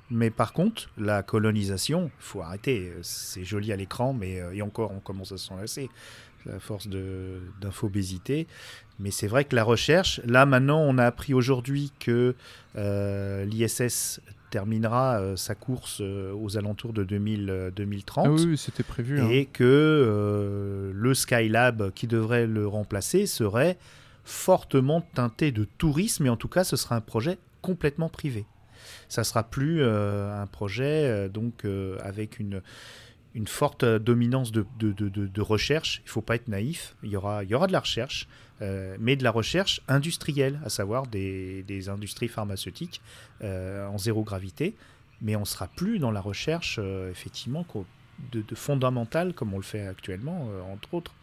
[0.10, 2.92] mais par contre, la colonisation, il faut arrêter.
[3.02, 5.90] C'est joli à l'écran, mais euh, et encore, on commence à s'en lasser
[6.54, 6.88] à force
[7.62, 8.48] d'infobésité.
[9.00, 12.36] Mais c'est vrai que la recherche, là maintenant, on a appris aujourd'hui que
[12.76, 14.20] euh, l'ISS
[14.52, 19.20] terminera euh, sa course euh, aux alentours de 2000, euh, 2030 Ah oui, c'était prévu.
[19.20, 19.30] hein.
[19.32, 23.78] et que euh, le Skylab qui devrait le remplacer serait
[24.26, 28.46] fortement teinté de tourisme, et en tout cas ce sera un projet complètement privé.
[29.08, 32.62] Ça sera plus euh, un projet euh, donc euh, avec une,
[33.34, 36.02] une forte dominance de, de, de- recherche.
[36.06, 36.96] Il faut pas être naïf.
[37.02, 38.28] Il y aura, il y aura de la recherche,
[39.00, 43.02] mais de la recherche industrielle, à savoir des, des industries pharmaceutiques
[43.42, 44.76] en zéro gravité.
[45.22, 46.80] Mais on sera plus dans la recherche
[47.12, 47.66] effectivement
[48.32, 51.14] de, fondamentale comme on le fait actuellement, entre autres,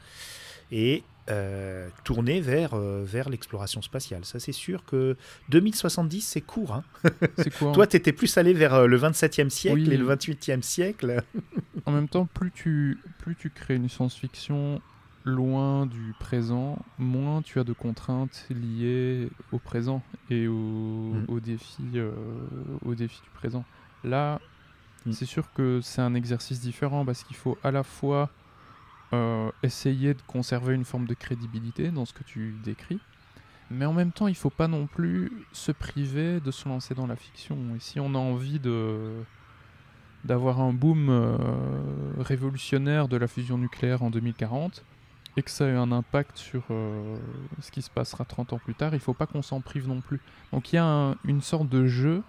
[1.31, 4.25] euh, tourner vers, euh, vers l'exploration spatiale.
[4.25, 5.17] Ça, c'est sûr que
[5.51, 6.73] 2070, c'est court.
[6.75, 6.85] hein.
[7.39, 9.91] C'est quoi Toi, tu étais plus allé vers euh, le 27e siècle Oui.
[9.93, 11.23] et le 28e siècle.
[11.87, 14.83] En même temps, plus tu, plus tu crées une science-fiction
[15.25, 21.25] loin du présent, moins tu as de contraintes liées au présent et au, Mm.
[21.29, 22.11] aux, défis, euh,
[22.85, 23.65] aux défis du présent.
[24.05, 24.41] Là,
[25.07, 25.13] Mm.
[25.13, 28.29] c'est sûr que c'est un exercice différent parce qu'il faut à la fois
[29.13, 33.01] euh, essayer de conserver une forme de crédibilité dans ce que tu décris,
[33.71, 37.07] mais en même temps, il faut pas non plus se priver de se lancer dans
[37.07, 37.57] la fiction.
[37.77, 38.61] Et si on a envie
[40.25, 41.37] d'avoir un boom euh,
[42.19, 44.85] révolutionnaire de la fusion nucléaire en 2040
[45.37, 47.17] et que ça ait un impact sur euh,
[47.61, 50.01] ce qui se passera 30 ans plus tard, il faut pas qu'on s'en prive non
[50.01, 50.21] plus.
[50.53, 52.23] Donc il y a un- une sorte de jeu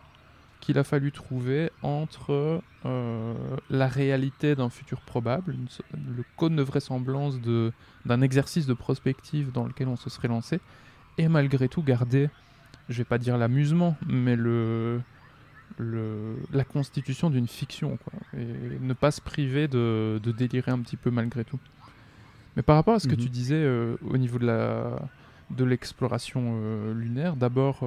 [0.62, 3.34] qu'il a fallu trouver entre euh,
[3.69, 5.67] la réalité d'un futur probable, une
[6.15, 7.74] le code de vraisemblance de-
[8.06, 10.60] d'un exercice de prospective dans lequel on se serait lancé,
[11.17, 12.30] et malgré tout garder,
[12.89, 15.02] je vais pas dire l'amusement, mais le,
[15.78, 20.80] le, la constitution d'une fiction, quoi, et ne pas se priver de, de délirer un
[20.80, 21.60] petit peu malgré tout.
[22.56, 23.21] Mais par rapport à ce que Mhm.
[23.21, 25.00] tu disais euh, au niveau de la
[25.50, 27.80] de l'exploration euh, lunaire, d'abord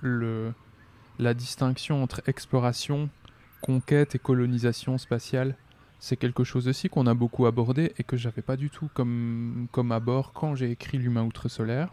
[0.00, 0.52] le,
[1.18, 3.10] la distinction entre exploration,
[3.60, 5.56] conquête et colonisation spatiale,
[5.98, 9.68] c'est quelque chose aussi qu'on a beaucoup abordé et que j'avais pas du tout comme,
[9.70, 11.90] comme abord quand j'ai écrit L'humain outre-solaire.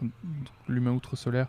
[0.66, 1.48] L'humain outre-solaire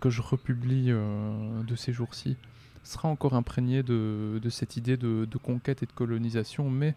[0.00, 2.36] que je republie euh, de ces jours-ci
[2.84, 6.94] sera encore imprégné de, cette idée de, conquête et de colonisation, mais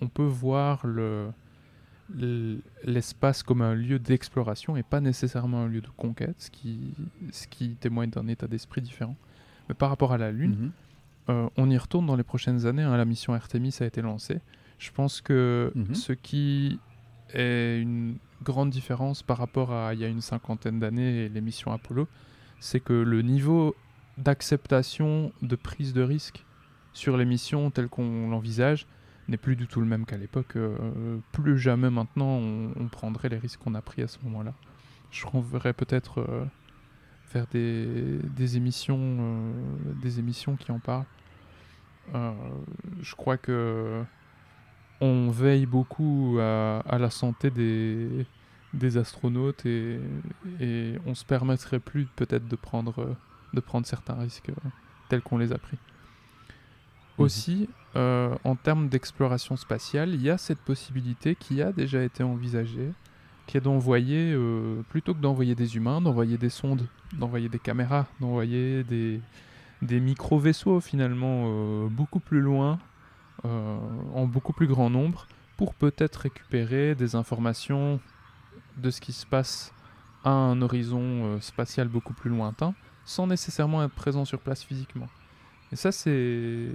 [0.00, 1.28] on peut voir le,
[2.84, 6.94] l'espace comme un lieu d'exploration et pas nécessairement un lieu de conquête, ce qui,
[7.32, 9.16] ce qui témoigne d'un état d'esprit différent.
[9.68, 10.70] Mais par rapport à la Lune, Mhm.
[11.30, 12.82] euh, on y retourne dans les prochaines années.
[12.82, 14.40] hein, la mission Artemis a été lancée.
[14.78, 15.94] Je pense que Mhm.
[15.94, 16.78] ce qui
[17.34, 21.72] est une grande différence par rapport à il y a une cinquantaine d'années et l'émission
[21.72, 22.06] Apollo,
[22.60, 23.74] c'est que le niveau
[24.18, 26.44] d'acceptation de prise de risque
[26.92, 28.86] sur l'émission telle qu'on l'envisage
[29.28, 30.56] n'est plus du tout le même qu'à l'époque.
[30.56, 34.54] Euh, plus jamais maintenant on, prendrait les risques qu'on a pris à ce moment-là.
[35.10, 36.44] Je renverrai peut-être euh,
[37.26, 39.52] faire des, émissions, euh,
[40.02, 41.04] des émissions qui en parlent.
[42.14, 42.32] Euh,
[43.00, 44.04] je crois que
[45.00, 50.00] on veille beaucoup à, la santé des, astronautes et,
[50.60, 53.16] et on se permettrait plus peut-être de prendre, euh,
[53.52, 54.68] de prendre certains risques euh,
[55.08, 55.76] tels qu'on les a pris.
[57.18, 62.22] Aussi, euh, en termes d'exploration spatiale, il y a cette possibilité qui a déjà été
[62.22, 62.92] envisagée,
[63.46, 68.06] qui est d'envoyer, euh, plutôt que d'envoyer des humains, d'envoyer des sondes, d'envoyer des caméras,
[68.20, 69.20] d'envoyer des,
[69.82, 72.78] micro-vaisseaux finalement euh, beaucoup plus loin,
[74.14, 78.00] en beaucoup plus grand nombre, pour peut-être récupérer des informations
[78.76, 79.72] de ce qui se passe
[80.24, 82.74] à un horizon spatial beaucoup plus lointain,
[83.04, 85.06] sans nécessairement être présent sur place physiquement.
[85.72, 86.70] Et ça, c'est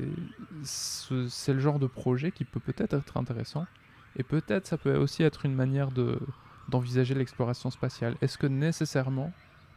[0.64, 3.66] ce- c'est le genre de projet qui peut peut-être être intéressant.
[4.18, 6.20] Et peut-être ça peut aussi être une manière de
[6.68, 8.16] d'envisager l'exploration spatiale.
[8.22, 9.34] Est-ce que nécessairement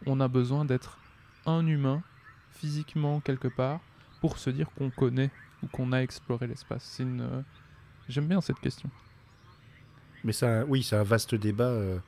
[0.06, 0.98] on a besoin d'être
[1.46, 2.02] un humain
[2.50, 3.80] physiquement quelque part
[4.20, 5.30] pour se dire qu'on connaît
[5.62, 7.00] ou qu'on a exploré l'espace?
[8.08, 8.90] J'aime bien cette question.
[10.24, 11.98] Mais ça, oui, c'est un vaste débat, euh,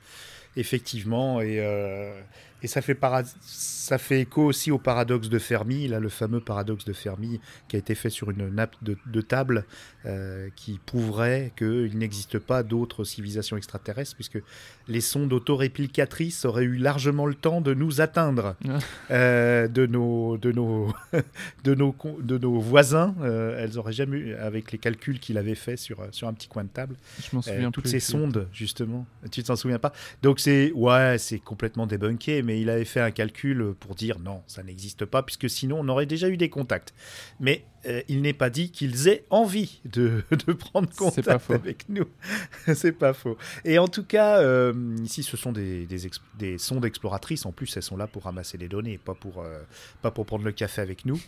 [0.55, 2.19] effectivement, et, euh,
[2.63, 6.39] et ça, fait para- ça fait écho aussi au paradoxe de Fermi, là, le fameux
[6.39, 9.65] paradoxe de Fermi qui a été fait sur une nappe de, de table
[10.05, 14.39] euh, qui prouverait qu'il n'existe pas d'autres civilisations extraterrestres, puisque
[14.87, 18.79] les sondes autoréplicatrices auraient eu largement le temps de nous atteindre, Ah.
[19.11, 20.93] euh, de, nos, de, nos,
[21.63, 23.15] de, nos, de nos voisins.
[23.21, 26.47] euh, elles auraient jamais eu, avec les calculs qu'il avait fait sur, sur un petit
[26.47, 26.95] coin de table.
[27.21, 27.91] Je m'en souviens toutes plus.
[27.91, 29.05] ces sondes, justement.
[29.31, 29.91] Tu t'en souviens pas?
[30.21, 34.41] Donc c'est ouais, c'est complètement débunké, mais il avait fait un calcul pour dire non,
[34.47, 36.93] ça n'existe pas, puisque sinon on aurait déjà eu des contacts.
[37.41, 42.05] Mais euh, il n'est pas dit qu'ils aient envie de, de prendre contact avec nous.
[42.73, 43.37] c'est pas faux.
[43.65, 47.45] Et en tout cas, euh, ici, ce sont des, des, ex- des sondes exploratrices.
[47.45, 49.59] En plus, elles sont là pour ramasser les données, pas pour, euh,
[50.01, 51.19] pas pour prendre le café avec nous.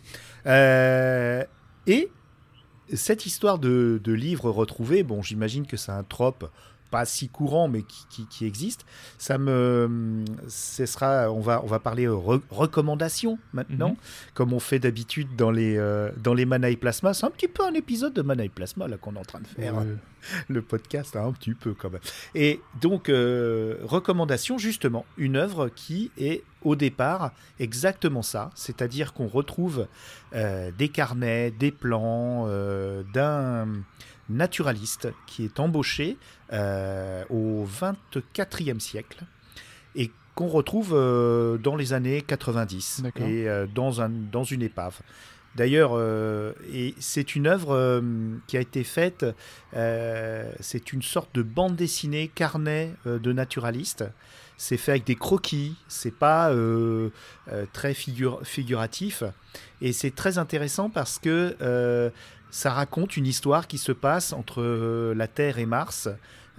[1.87, 2.09] Et
[2.93, 6.49] cette histoire de, de livres retrouvés, bon, j'imagine que c'est un trope
[6.91, 8.85] pas si courant, mais qui, qui- qui existe.
[9.17, 13.95] Ça me, ce sera, on va, on va parler euh, re- recommandations maintenant, Mhm.
[14.33, 17.13] comme on fait d'habitude dans les, euh, dans les Manaï Plasma.
[17.13, 19.47] C'est un petit peu un épisode de Manaï Plasma là qu'on est en train de
[19.47, 19.75] faire
[20.49, 22.01] le podcast hein, un petit peu quand même.
[22.35, 29.27] Et donc, euh, recommandation, justement, une œuvre qui est au départ exactement ça, c'est-à-dire qu'on
[29.27, 29.87] retrouve
[30.35, 33.67] euh, des carnets, des plans euh, d'un
[34.29, 36.17] naturaliste qui est embauché
[36.53, 39.23] euh, au 24e siècle
[39.95, 43.27] et qu'on retrouve euh, dans les années 90 D'accord.
[43.27, 44.99] et euh, dans, un, dans une épave.
[45.55, 46.53] D'ailleurs, euh,
[46.99, 48.01] c'est une œuvre euh,
[48.47, 49.25] qui a été faite,
[49.75, 54.05] euh, c'est une sorte de bande dessinée carnet de naturaliste.
[54.57, 56.53] C'est fait avec des croquis, c'est pas
[57.71, 59.23] très figure- figuratif.
[59.81, 62.11] Et c'est très intéressant parce que
[62.51, 66.09] ça raconte une histoire qui se passe entre euh, la Terre et Mars.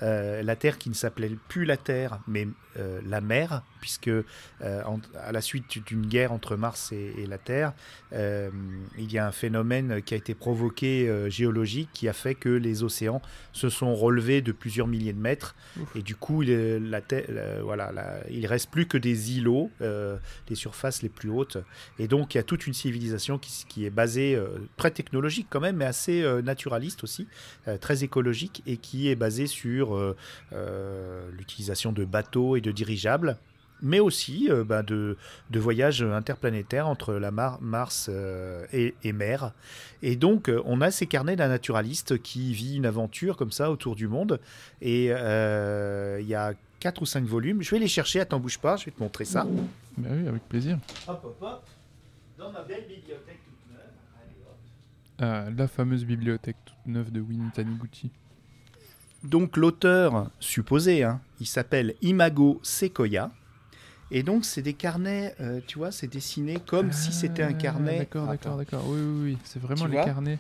[0.03, 2.48] Euh, la Terre qui ne s'appelait plus la Terre, mais
[2.79, 4.22] euh, la mer, puisque euh,
[4.60, 7.72] en- à la suite d'une guerre entre Mars et, et la Terre,
[8.12, 8.50] euh,
[8.98, 12.48] il y a un phénomène qui a été provoqué euh, géologique qui a fait que
[12.48, 15.54] les océans se sont relevés de plusieurs milliers de mètres.
[15.80, 15.96] Ouf.
[15.96, 16.50] et du coup il,
[16.90, 21.30] la Terre- la- voilà, la- il reste plus que des îlots, les surfaces les plus
[21.30, 21.58] hautes.
[21.98, 24.38] Et donc il y a toute une civilisation qui, qui est basée
[24.76, 27.26] très technologique quand même mais assez naturaliste aussi,
[27.80, 29.96] très écologique et qui est basée sur
[31.36, 33.36] l'utilisation de bateaux et de dirigeables
[33.82, 35.16] mais aussi euh, bah, de,
[35.50, 39.52] de voyages interplanétaires entre la Mar- Mars euh, et, et mer.
[40.02, 43.70] Et donc, euh, on a ces carnets d'un naturaliste qui vit une aventure comme ça
[43.70, 44.40] autour du monde.
[44.80, 47.62] Et euh, il y a quatre ou cinq volumes.
[47.62, 49.46] Je vais les chercher, attends, bouge pas, je vais te montrer ça.
[49.98, 50.78] Bah oui, avec plaisir.
[51.06, 51.64] Hop, hop, hop.
[52.38, 53.90] Dans ma belle bibliothèque toute neuve.
[54.16, 54.56] Allez, hop.
[55.20, 58.10] Ah, la fameuse bibliothèque toute neuve de Winnie Taniguchi.
[59.22, 63.31] Donc l'auteur supposé, hein, il s'appelle Imago Sequoia.
[64.11, 67.54] Et donc c'est des carnets, euh, tu vois, c'est dessiné comme si c'était un Ah,
[67.54, 67.98] carnet.
[67.98, 68.83] D'accord, d'accord, d'accord.
[68.87, 69.38] Oui, oui, oui.
[69.44, 70.38] C'est vraiment Tu les carnets.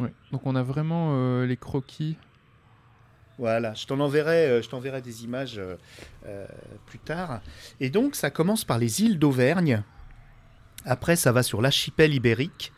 [0.00, 0.08] Oui.
[0.32, 2.16] Donc on a vraiment euh, les croquis.
[3.38, 5.60] Voilà, je t'en enverrai, euh, je t'enverrai des images
[6.26, 6.46] euh,
[6.86, 7.40] plus tard.
[7.80, 9.82] Et donc ça commence par les îles d'Auvergne.
[10.84, 12.72] Après ça va sur l'archipel ibérique,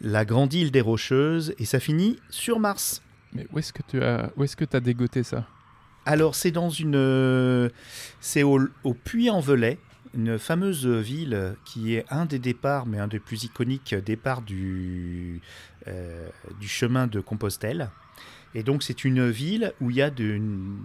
[0.00, 3.02] la grande île des Rocheuses, et ça finit sur Mars.
[3.32, 5.46] Mais où est-ce que tu as, où est-ce que as dégoté ça?
[6.06, 6.94] Alors, c'est dans une.
[6.94, 7.68] euh,
[8.20, 8.60] C'est au,
[9.04, 9.78] Puy-en-Velay,
[10.14, 15.40] une fameuse ville qui est un des départs, mais un des plus iconiques départs du,
[15.88, 16.28] euh,
[16.60, 17.90] du chemin de Compostelle.
[18.54, 20.78] Et donc, c'est une ville où il y a de- une,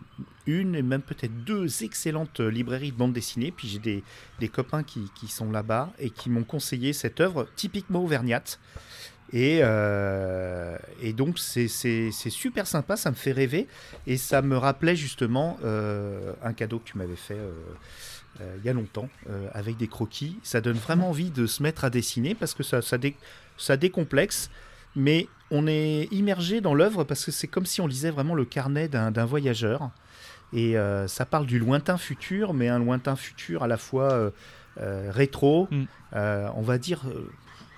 [0.48, 3.52] une et même peut-être deux excellentes librairies de bande dessinée.
[3.56, 4.04] Puis j'ai des,
[4.40, 8.60] des copains qui, qui sont là-bas et qui m'ont conseillé cette œuvre typiquement auvergnate.
[9.34, 11.68] Et, euh, et donc, c'est
[12.30, 13.68] super sympa, ça me fait rêver.
[14.08, 17.52] Et ça me rappelait justement euh, un cadeau que tu m'avais fait euh,
[18.58, 19.08] il y a longtemps,
[19.54, 20.38] avec des croquis.
[20.42, 23.16] Ça donne vraiment envie de se mettre à dessiner parce que ça, ça, dé-
[23.58, 24.50] ça décomplexe.
[24.96, 28.46] Mais on est immergé dans l'œuvre parce que c'est comme si on lisait vraiment le
[28.46, 29.92] carnet d'un voyageur.
[30.54, 30.76] Et
[31.08, 34.32] ça parle du lointain futur, mais un lointain futur à la fois
[34.78, 35.84] rétro, Mm.
[36.14, 37.02] on va dire,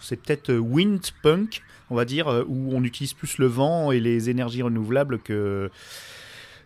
[0.03, 3.91] c'est peut-être euh, wind punk, on va dire, euh, où on utilise plus le vent
[3.91, 5.69] et les énergies renouvelables que,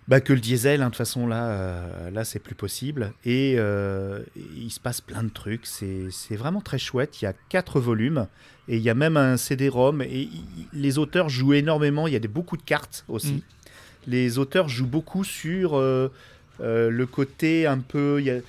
[0.07, 0.81] bah, que le diesel.
[0.81, 0.85] hein.
[0.85, 3.13] De toute façon, là, euh, là c'est plus possible.
[3.25, 4.21] Et euh,
[4.55, 5.65] il se passe plein de trucs.
[5.65, 7.21] C'est vraiment très chouette.
[7.21, 8.27] Il y a quatre volumes
[8.67, 10.01] et il y a même un CD-ROM.
[10.01, 10.29] Et
[10.73, 12.07] les auteurs jouent énormément.
[12.07, 13.33] Il y a des, beaucoup de cartes aussi.
[13.33, 13.41] Mm.
[14.07, 16.09] Les auteurs jouent beaucoup sur euh,
[16.59, 18.17] le côté un peu.
[18.19, 18.39] il y a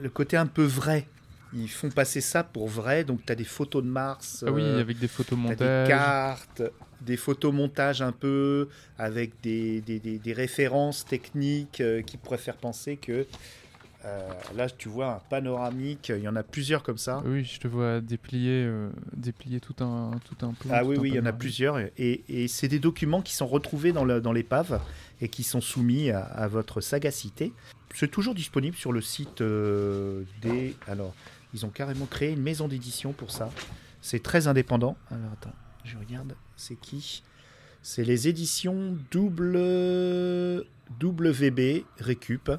[0.00, 1.06] le côté un peu vrai.
[1.52, 3.04] Ils font passer ça pour vrai.
[3.04, 4.44] Donc, tu as des photos de Mars.
[4.46, 5.58] Ah oui, euh, avec des photomontages.
[5.84, 6.62] des cartes,
[7.00, 12.56] des photomontages un peu, avec des, des, des- des références techniques euh, qui pourraient faire
[12.56, 13.26] penser que.
[14.04, 17.22] euh, là, tu vois un panoramique, il y en a plusieurs comme ça.
[17.26, 18.70] Oui, je te vois déplier,
[19.14, 20.70] déplier tout un, tout un plan.
[20.72, 21.78] Ah oui, oui, il y en a plusieurs.
[21.98, 24.80] Et, et c'est des documents qui sont retrouvés dans le- dans l'épave
[25.20, 27.52] et qui sont soumis à, à votre sagacité.
[27.94, 29.42] C'est toujours disponible sur le site
[30.42, 30.76] des.
[30.86, 31.12] Alors,
[31.54, 33.50] ils ont carrément créé une maison d'édition pour ça.
[34.00, 34.96] C'est très indépendant.
[35.10, 36.34] Alors, attends, je regarde.
[36.56, 37.22] C'est qui?
[37.82, 39.56] C'est les éditions double
[41.02, 42.50] WB Récup.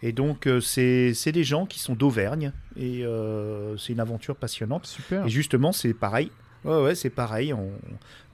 [0.00, 2.52] Et donc, euh, c'est c'est des gens qui sont d'Auvergne.
[2.76, 4.86] Et euh, c'est une aventure passionnante.
[4.86, 5.26] Super.
[5.26, 6.30] Et justement, c'est pareil.
[6.64, 7.52] Ouais, ouais, c'est pareil.
[7.52, 7.70] On,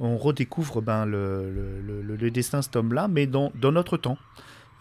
[0.01, 3.97] on redécouvre ben, le, le, le- le destin de cet homme-là, mais dans, dans notre
[3.97, 4.19] temps.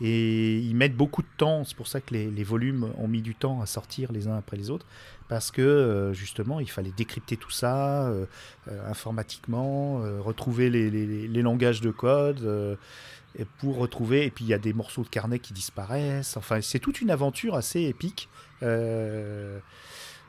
[0.06, 1.64] Et ils mettent beaucoup de temps.
[1.64, 4.58] C'est pour ça que les, volumes ont mis du temps à sortir les uns après
[4.58, 4.86] les autres.
[5.30, 8.26] Parce que, euh, justement, il fallait décrypter tout ça euh,
[8.68, 12.78] euh, informatiquement, retrouver les, langages de code.
[13.40, 14.26] et pour retrouver.
[14.26, 16.36] Et puis, il y a des morceaux de carnet qui disparaissent.
[16.36, 18.28] Enfin, c'est toute une aventure assez épique.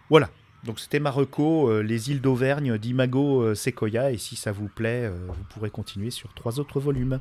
[0.09, 0.31] Voilà.
[0.65, 5.45] Donc c'était Marocco, les îles d'Auvergne d'Imago euh, Sequoia, et si ça vous plaît, vous
[5.51, 7.21] pourrez continuer sur trois autres volumes.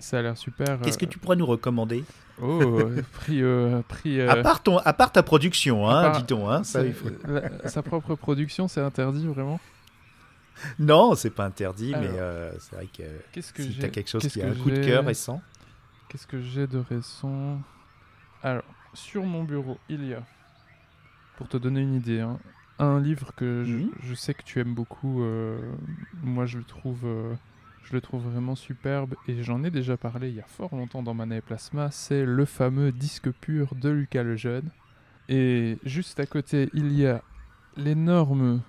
[0.00, 0.82] Ça a l'air super.
[0.82, 2.04] Qu'est-ce que euh, tu pourrais nous recommander?
[2.40, 4.20] Oh, euh, prix, euh, prix.
[4.20, 6.48] euh, à, part ton, à part ta production, hein, part- dit-on.
[6.48, 9.60] Hein, ça, il faut- la- sa propre production, c'est interdit vraiment?
[10.78, 14.08] Non, c'est pas interdit, mais euh, c'est vrai que Qu'est-ce que si j'ai t'as quelque
[14.10, 15.42] chose qui a un coup de cœur récent.
[16.08, 17.62] Qu'est-ce que j'ai de récent?
[18.42, 20.22] Alors, sur mon bureau, il y a,
[21.36, 22.38] pour te donner une idée, hein,
[22.78, 23.90] un livre que je, Mhm.
[24.00, 25.22] je sais que tu aimes beaucoup.
[26.22, 27.06] moi, je le trouve,
[27.88, 31.02] je le trouve vraiment superbe et j'en ai déjà parlé il y a fort longtemps
[31.02, 31.90] dans Mana et Plasma.
[31.90, 34.68] C'est le fameux disque pur de Lucas Lejeune.
[35.30, 37.22] Et juste à côté, il y a
[37.76, 38.60] l'énorme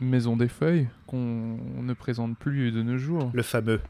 [0.00, 3.30] Maison des Feuilles qu'on ne présente plus de nos jours.
[3.32, 3.80] Le fameux.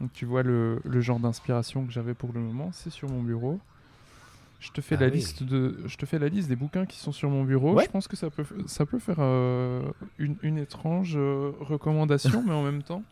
[0.00, 3.22] Donc tu vois le, le genre d'inspiration que j'avais pour le moment, c'est sur mon
[3.22, 3.60] bureau.
[4.60, 5.12] Je te fais Ah la oui.
[5.14, 7.74] liste de, je te fais la liste des bouquins qui sont sur mon bureau.
[7.74, 7.84] Ouais.
[7.84, 9.82] Je pense que ça peut, ça peut faire euh,
[10.18, 13.02] une, une étrange euh, recommandation, mais en même temps,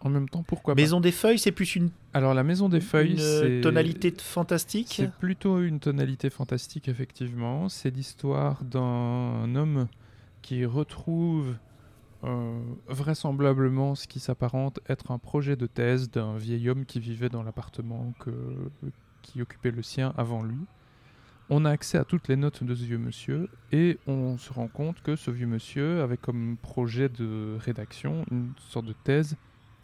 [0.00, 1.90] en même temps, pourquoi Maison des feuilles, c'est plus une.
[2.14, 4.94] Alors la Maison des Feuilles, une c'est tonalité fantastique.
[4.96, 7.68] c'est plutôt une tonalité fantastique, effectivement.
[7.68, 9.88] C'est l'histoire d'un homme
[10.42, 11.54] qui retrouve
[12.24, 17.28] euh, vraisemblablement ce qui s'apparente être un projet de thèse d'un vieil homme qui vivait
[17.28, 18.70] dans l'appartement que-
[19.22, 20.58] qui occupait le sien avant lui.
[21.50, 24.68] On a accès à toutes les notes de ce vieux monsieur et on se rend
[24.68, 29.36] compte que ce vieux monsieur avait comme projet de rédaction une sorte de thèse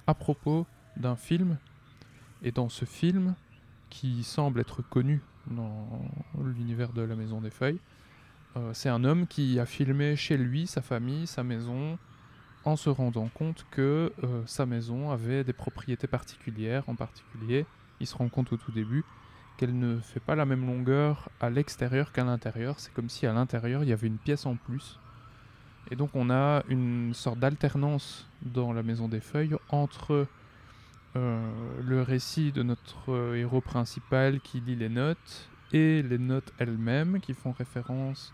[0.07, 1.59] à propos d'un film.
[2.43, 3.35] Et dans ce film,
[3.91, 5.89] qui semble être connu dans
[6.43, 7.81] l'univers de la Maison des Feuilles,
[8.57, 11.99] euh, c'est un homme qui a filmé chez lui, sa famille, sa maison,
[12.65, 16.85] en se rendant compte que euh, sa maison avait des propriétés particulières.
[16.89, 17.67] En particulier,
[18.01, 19.05] il se rend compte au tout début
[19.57, 22.81] qu'elle ne fait pas la même longueur à l'extérieur qu'à l'intérieur.
[22.81, 24.99] C'est comme si à l'intérieur, il y avait une pièce en plus.
[25.91, 30.27] Et donc on a une sorte d'alternance dans la Maison des Feuilles entre
[31.17, 31.49] euh,
[31.87, 37.21] le récit de notre euh, héros principal qui lit les notes et les notes elles-mêmes
[37.21, 38.33] qui font référence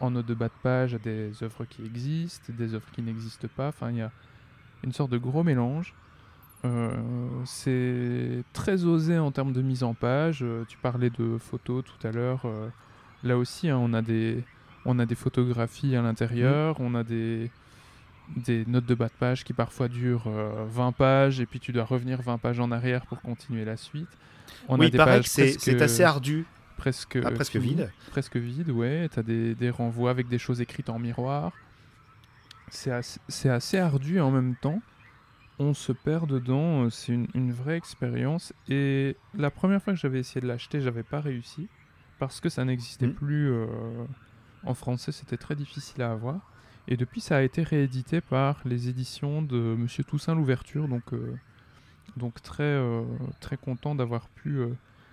[0.00, 3.48] en note de bas de page à des œuvres qui existent, des œuvres qui n'existent
[3.54, 3.68] pas.
[3.68, 4.10] Enfin, il y a
[4.82, 5.94] une sorte de gros mélange.
[6.64, 6.90] Euh,
[7.44, 10.44] c'est très osé en termes de mise en page.
[10.68, 12.42] Tu parlais de photos tout à l'heure.
[13.24, 14.42] là aussi, hein, on, a des,
[14.86, 16.76] on a des photographies à l'intérieur.
[16.80, 17.50] On a des,
[18.36, 21.72] des notes de bas de page qui parfois durent euh, 20 pages et puis tu
[21.72, 24.08] dois revenir 20 pages en arrière pour continuer la suite.
[24.68, 26.46] On oui, a des pages que c'est presque- c'est assez ardu.
[26.76, 27.92] presque, Ah, presque finies, vide.
[28.10, 29.08] Presque vide, ouais.
[29.12, 31.52] Tu as des, des renvois avec des choses écrites en miroir.
[32.68, 34.80] C'est assez, c'est assez ardu et en même temps,
[35.58, 36.84] on se perd dedans.
[36.84, 38.52] euh, C'est une, une vraie expérience.
[38.68, 41.68] Et la première fois que j'avais essayé de l'acheter, j'avais pas réussi
[42.18, 43.14] parce que ça n'existait Mhm.
[43.14, 43.66] plus euh,
[44.66, 45.12] en français.
[45.12, 46.36] C'était très difficile à avoir.
[46.88, 50.86] Et depuis, ça a été réédité par les éditions de Monsieur Toussaint Louverture.
[50.86, 51.34] Donc, euh,
[52.16, 53.02] donc très, euh,
[53.40, 54.68] très content d'avoir pu euh,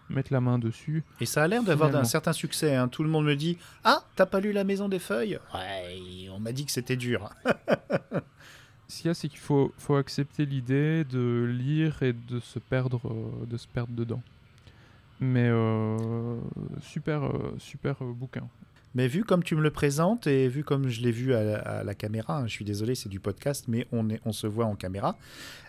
[0.09, 1.03] mettre la main dessus.
[1.19, 2.75] Et ça a l'air d'avoir un certain succès.
[2.75, 2.87] hein.
[2.89, 5.39] Tout le monde me dit Ah, t'as pas lu La Maison des Feuilles?
[5.53, 7.31] Ouais, on m'a dit que c'était dur.
[8.87, 12.59] Ce qu'il y a, c'est qu'il faut, faut accepter l'idée de lire et de se
[12.59, 13.01] perdre,
[13.47, 14.21] de se perdre dedans.
[15.19, 15.49] Mais
[16.81, 17.21] super,
[17.57, 18.47] super bouquin.
[18.95, 21.59] Mais vu comme tu me le présentes et vu comme je l'ai vu à, la-
[21.59, 24.45] à la caméra, hein, je suis désolé, c'est du podcast, mais on, est, on se
[24.47, 25.17] voit en caméra,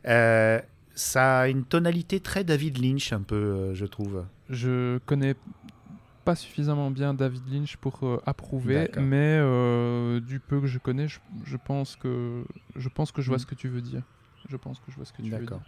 [0.06, 0.60] euh,
[0.94, 4.24] ça a une tonalité très David Lynch, un peu, euh, je trouve.
[4.50, 5.34] Je connais
[6.24, 9.38] pas suffisamment bien David Lynch pour euh, approuver, mais
[10.20, 12.44] du peu que je connais, je, je pense que
[12.76, 13.40] je pense que je vois Mm.
[13.40, 14.02] ce que tu veux dire.
[14.48, 15.40] Je pense que je vois ce que tu veux dire.
[15.40, 15.62] D'accord.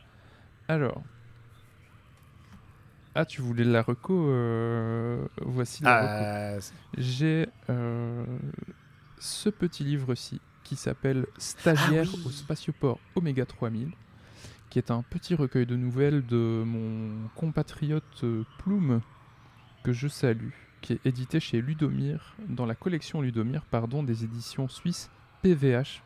[0.69, 1.03] Alors.
[3.19, 6.69] Ah, tu voulais la reco euh, Voici la reco.
[6.69, 8.25] Ah, J'ai euh,
[9.19, 12.23] ce petit livre-ci qui s'appelle Stagiaire Ah oui.
[12.27, 13.91] au Spatioport Oméga 3000,
[14.69, 19.01] qui est un petit recueil de nouvelles de mon compatriote euh, Plume,
[19.83, 20.51] que je salue,
[20.83, 25.11] qui est édité chez Ludomir, dans la collection Ludomir, pardon, des éditions suisses
[25.41, 26.03] PVH,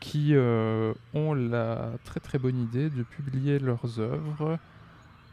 [0.00, 4.58] qui euh, ont la très très bonne idée de publier leurs œuvres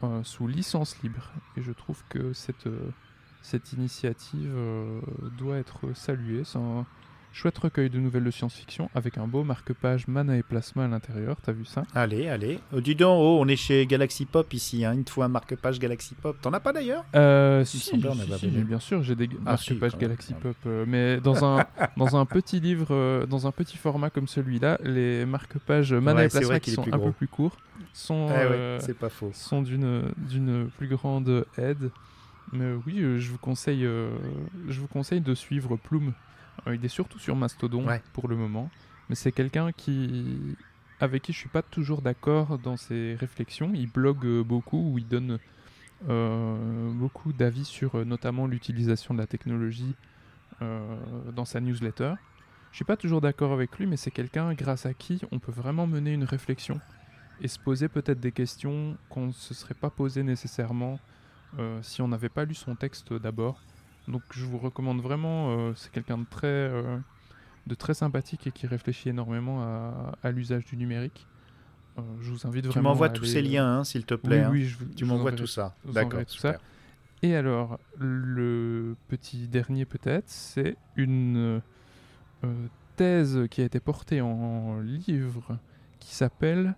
[0.02, 1.32] euh, sous licence libre.
[1.56, 2.92] Et je trouve que cette, euh,
[3.72, 5.00] initiative euh,
[5.38, 6.42] doit être saluée.
[7.32, 11.36] Chouette recueil de nouvelles de science-fiction avec un beau marque-page Mana et Plasma à l'intérieur.
[11.42, 11.82] T'as vu ça?
[11.94, 12.58] Allez, allez.
[12.72, 15.78] Oh, dis donc, oh, on est chez Galaxy Pop ici, hein, une fois un marque-page
[15.78, 16.36] Galaxy Pop.
[16.40, 17.04] T'en as pas d'ailleurs?
[17.14, 20.40] Euh, si, si, bien sûr, j'ai des Ah, marque-pages Galaxy même.
[20.42, 21.64] Pop, euh, mais dans un,
[21.98, 26.26] dans un petit livre, euh, dans un petit format comme celui-là, les marque-pages Mana Ouais,
[26.26, 27.06] et Plasma qui sont un gros.
[27.08, 27.56] peu plus courts
[27.92, 29.30] sont, Eh ouais, euh, pas faux.
[29.34, 31.90] sont d'une d'une plus grande aide.
[32.52, 36.12] Mais oui, je vous conseille, je vous conseille de suivre Plume.
[36.66, 38.02] Euh, il est surtout sur Mastodon Ouais.
[38.12, 38.70] pour le moment,
[39.08, 40.56] mais c'est quelqu'un qui
[41.00, 43.70] avec qui je suis pas toujours d'accord dans ses réflexions.
[43.74, 45.38] Il blogue euh, beaucoup ou il donne
[46.08, 49.94] euh, beaucoup d'avis sur notamment l'utilisation de la technologie
[50.62, 50.96] euh,
[51.34, 52.14] dans sa newsletter.
[52.72, 55.52] Je suis pas toujours d'accord avec lui, mais c'est quelqu'un grâce à qui on peut
[55.52, 56.80] vraiment mener une réflexion
[57.40, 60.98] et se poser peut-être des questions qu'on ne se serait pas posées nécessairement
[61.58, 63.62] euh, si on n'avait pas lu son texte d'abord.
[64.08, 66.96] Donc je vous recommande vraiment, euh, c'est quelqu'un de très, euh,
[67.66, 71.26] de très sympathique et qui réfléchit énormément à, à l'usage du numérique.
[71.98, 74.14] Euh, je vous invite Tu vraiment m'envoies à tous aller- ces liens, hein, s'il te
[74.14, 74.42] Oui, plaît.
[74.42, 74.50] hein.
[74.52, 75.74] oui, je vous- Tu m'envoies tout ça.
[75.84, 76.20] D'accord.
[77.22, 81.60] Et alors, le petit dernier peut-être, c'est une
[82.96, 85.58] thèse qui a été portée en livre
[85.98, 86.76] qui s'appelle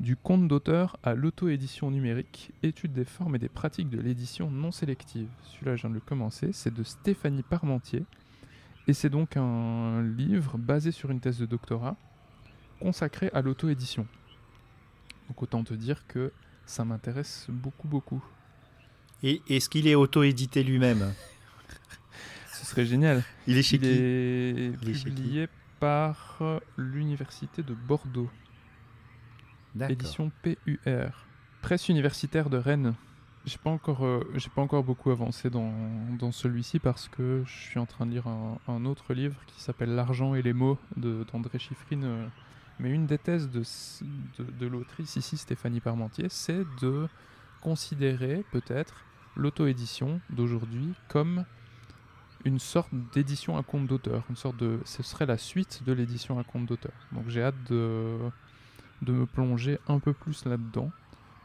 [0.00, 4.70] Du compte d'auteur à l'auto-édition numérique, étude des formes et des pratiques de l'édition non
[4.70, 5.28] sélective.
[5.42, 8.04] Celui-là, je viens de le commencer, c'est de Stéphanie Parmentier.
[8.86, 11.96] Et c'est donc un livre basé sur une thèse de doctorat
[12.80, 14.06] consacré à l'auto-édition.
[15.28, 16.32] Donc autant te dire que
[16.64, 18.24] ça m'intéresse beaucoup, beaucoup.
[19.24, 21.12] Et est-ce qu'il est auto-édité lui-même?
[22.52, 23.24] Ce serait génial.
[23.48, 23.88] Il est chez Il qui?
[23.88, 25.48] est Il est publié
[25.80, 26.40] par
[26.76, 28.30] l'Université de Bordeaux.
[29.88, 31.26] Édition PUR.
[31.62, 32.94] Presse universitaire de Rennes.
[33.44, 35.72] J'ai pas encore, euh, j'ai pas encore beaucoup avancé dans,
[36.18, 39.94] dans celui-ci parce que je suis en train de lire un, autre livre qui s'appelle
[39.94, 42.04] L'argent et les mots d'André Chiffrine.
[42.04, 42.26] euh,
[42.78, 43.62] Mais une des thèses de,
[44.42, 47.08] de l'autrice ici, Stéphanie Parmentier, c'est de
[47.60, 49.04] considérer peut-être
[49.36, 51.44] l'auto-édition d'aujourd'hui comme
[52.44, 54.24] une sorte d'édition à compte d'auteur.
[54.30, 56.92] Une sorte de, ce serait la suite de l'édition à compte d'auteur.
[57.12, 58.18] Donc j'ai hâte de,
[59.02, 60.90] de me plonger un peu plus là-dedans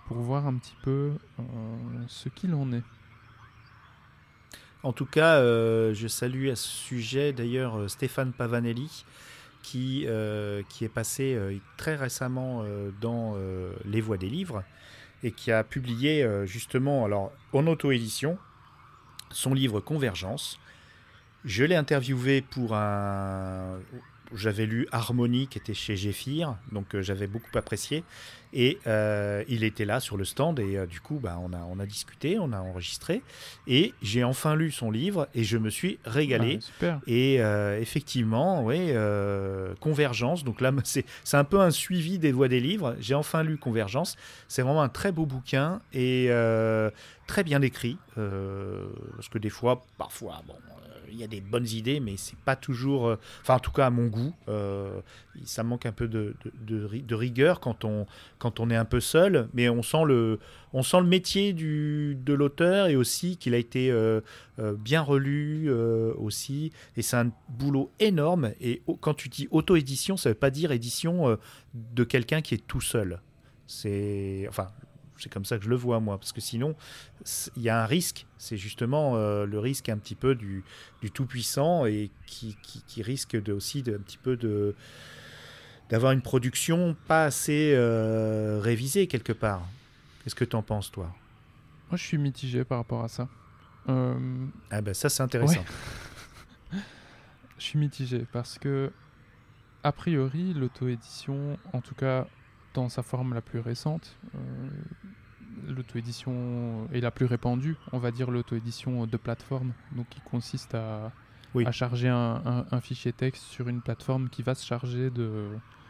[0.07, 1.43] pour voir un petit peu euh,
[2.07, 2.83] ce qu'il en est.
[4.83, 9.05] En tout cas, euh, je salue à ce sujet d'ailleurs euh, Stéphane Pavanelli
[9.61, 10.05] qui,
[10.67, 11.39] qui est passé
[11.77, 12.65] très récemment
[12.99, 13.37] dans
[13.85, 14.61] Les Voix des Livres
[15.23, 18.37] et qui a publié justement, alors en auto-édition,
[19.31, 20.59] son livre Convergence.
[21.45, 23.79] Je l'ai interviewé pour un,
[24.35, 28.03] j'avais lu Harmonie qui était chez Géphir, donc euh, j'avais beaucoup apprécié.
[28.55, 31.67] Et euh, il était là sur le stand et euh, du coup, bah, on, a,
[31.71, 33.23] on a discuté, on a enregistré.
[33.65, 36.59] Et j'ai enfin lu son livre et je me suis régalé.
[36.59, 36.99] Ah, super.
[37.07, 37.35] Et
[37.81, 38.91] effectivement, oui,
[39.79, 40.43] Convergence.
[40.43, 42.95] Donc là, c'est un peu un suivi des voix des livres.
[42.99, 44.17] J'ai enfin lu Convergence.
[44.47, 46.29] C'est vraiment un très beau bouquin et
[47.33, 47.97] très bien écrit.
[48.19, 52.15] euh, parce que des fois, parfois, bon, euh, il y a des bonnes idées, mais
[52.15, 53.07] c'est pas toujours.
[53.07, 54.33] euh, Enfin, en tout cas, à mon goût,
[55.45, 58.05] ça manque un peu de, de- de ri- de rigueur quand on,
[58.37, 59.47] quand on est un peu seul.
[59.55, 60.39] Mais on sent le,
[60.73, 63.91] on sent le métier du, de l'auteur et aussi qu'il a été
[64.77, 66.71] bien relu aussi.
[66.97, 68.51] Et c'est un boulot énorme.
[68.61, 71.35] Et quand tu dis auto-édition, ça veut pas dire édition
[71.73, 73.19] de quelqu'un qui est tout seul.
[73.65, 74.69] C'est enfin,
[75.23, 76.75] c'est comme ça que je le vois moi, parce que sinon,
[77.55, 78.25] il y a un risque.
[78.37, 80.63] C'est justement euh, le risque un petit peu du,
[81.01, 84.75] du tout puissant et qui, qui, qui risque de, aussi de, un petit peu de
[85.89, 89.67] d'avoir une production pas assez euh, révisée quelque part.
[90.23, 91.13] Qu'est-ce que tu en penses toi?
[91.89, 93.27] Moi, je suis mitigé par rapport à ça.
[93.89, 94.15] Euh,
[94.71, 95.63] Ah ben ça c'est intéressant.
[97.59, 98.91] Je suis mitigé parce que,
[99.83, 102.27] a priori, l'auto-édition, en tout cas
[102.73, 104.69] dans sa forme la plus récente, euh,
[105.67, 111.11] l'auto-édition est la plus répandue, on va dire l'auto-édition de plateforme, donc qui consiste à,
[111.53, 111.65] Oui.
[111.65, 115.49] à charger un, un- un fichier texte sur une plateforme qui va se charger de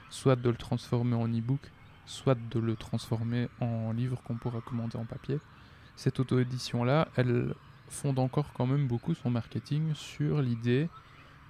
[0.10, 1.72] soit de le transformer en e-book,
[2.06, 5.40] soit de le transformer en livre qu'on pourra commander en papier.
[5.96, 7.54] Cette auto-édition-là, elle
[7.88, 10.90] fonde encore quand même beaucoup son marketing sur l'idée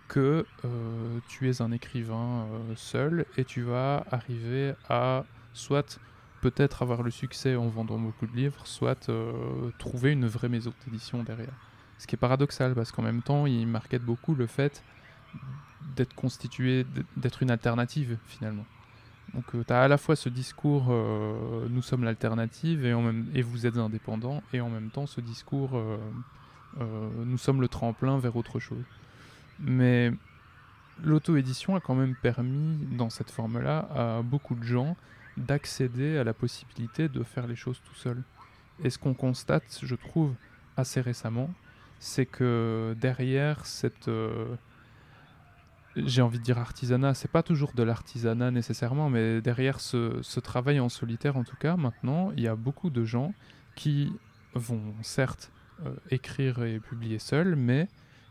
[0.07, 5.23] que euh, tu es un écrivain euh, seul et tu vas arriver à
[5.53, 5.99] soit
[6.41, 10.73] peut-être avoir le succès en vendant beaucoup de livres, soit euh, trouver une vraie maison
[10.85, 11.53] d'édition derrière.
[11.99, 14.83] Ce qui est paradoxal parce qu'en même temps, il market beaucoup le fait
[15.95, 16.85] d'être constitué,
[17.15, 18.65] d'être une alternative finalement.
[19.33, 20.93] Donc tu as à la fois ce discours
[21.69, 22.93] nous sommes l'alternative et,
[23.33, 25.81] et vous êtes indépendant et en même temps ce discours
[26.79, 28.83] nous sommes le tremplin vers autre chose.
[29.59, 30.11] Mais
[31.03, 34.95] l'auto-édition a quand même permis, dans cette forme-là, à beaucoup de gens
[35.37, 38.23] d'accéder à la possibilité de faire les choses tout seul.
[38.83, 40.33] Et ce qu'on constate, je trouve,
[40.77, 41.49] assez récemment,
[41.99, 44.07] c'est que derrière cette...
[44.07, 44.55] euh,
[45.95, 50.79] j'ai envie de dire artisanat, c'est pas toujours de l'artisanat nécessairement, mais derrière ce, travail
[50.79, 53.33] en solitaire, en tout cas, maintenant, il y a beaucoup de gens
[53.75, 54.11] qui
[54.55, 55.51] vont certes
[55.85, 57.87] euh, écrire et publier seuls, mais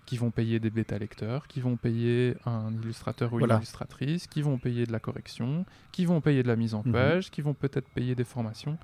[0.07, 3.55] qui vont payer des bêta-lecteurs, qui vont payer un illustrateur ou Voilà.
[3.55, 6.82] une illustratrice, qui vont payer de la correction, qui vont payer de la mise en
[6.84, 6.92] Mhm.
[6.92, 8.76] page, qui vont peut-être payer des formations.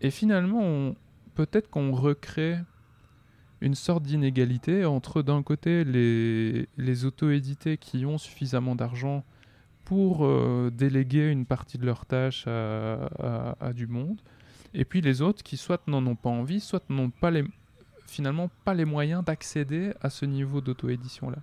[0.00, 0.96] Et finalement, on-
[1.34, 2.58] peut-être qu'on recrée
[3.60, 9.24] une sorte d'inégalité entre d'un côté les, les auto-édités qui ont suffisamment d'argent
[9.84, 14.20] pour euh, déléguer une partie de leurs tâches à, à- à du monde,
[14.74, 17.44] et puis les autres qui soit n'en ont pas envie, soit n'ont pas les,
[18.12, 21.38] finalement pas les moyens d'accéder à ce niveau d'auto-édition là.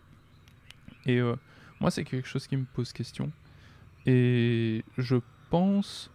[1.05, 1.35] Et euh,
[1.79, 3.31] moi c'est quelque chose qui me pose question.
[4.05, 5.17] Et je
[5.49, 6.11] pense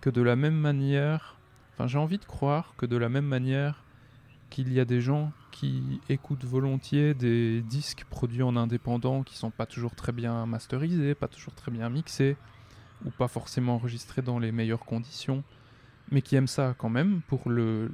[0.00, 1.36] que de la même manière,
[1.72, 3.82] enfin j'ai envie de croire que de la même manière
[4.50, 9.50] qu'il y a des gens qui écoutent volontiers des disques produits en indépendant qui sont
[9.50, 12.36] pas toujours très bien masterisés, pas toujours très bien mixés,
[13.04, 15.42] ou pas forcément enregistrés dans les meilleures conditions,
[16.10, 17.90] mais qui aiment ça quand même pour le,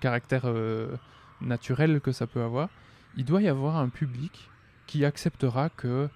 [0.00, 0.96] caractère euh,
[1.40, 2.68] naturel que ça peut avoir,
[3.16, 4.50] il doit y avoir un public
[4.86, 6.08] qui acceptera que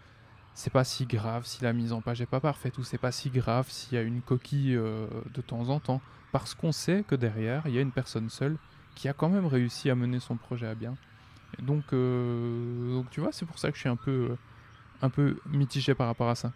[0.55, 3.13] c'est pas si grave si la mise en page est pas parfaite ou c'est pas
[3.13, 7.05] si grave s'il y a une coquille euh, de temps en temps parce qu'on sait
[7.07, 8.59] que derrière il y a une personne seule
[8.95, 10.97] qui a quand même réussi à mener son projet à bien.
[11.59, 14.37] Donc, euh, donc tu vois, c'est pour ça que je suis un peu, euh,
[15.03, 16.53] un peu mitigé par rapport à ça.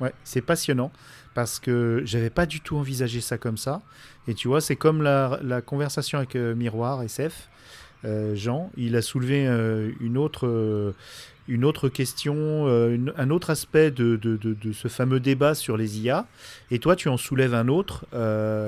[0.00, 0.90] Ouais, c'est passionnant
[1.34, 3.82] parce que j'avais pas du tout envisagé ça comme ça.
[4.28, 7.48] Et tu vois, c'est comme la, conversation avec euh, Miroir SF.
[8.04, 10.94] Euh, Jean, il a soulevé euh, une autre,
[11.48, 16.00] une autre question, un autre aspect de, de- de- de ce fameux débat sur les
[16.00, 16.26] IA.
[16.70, 18.06] Et toi, tu en soulèves un autre.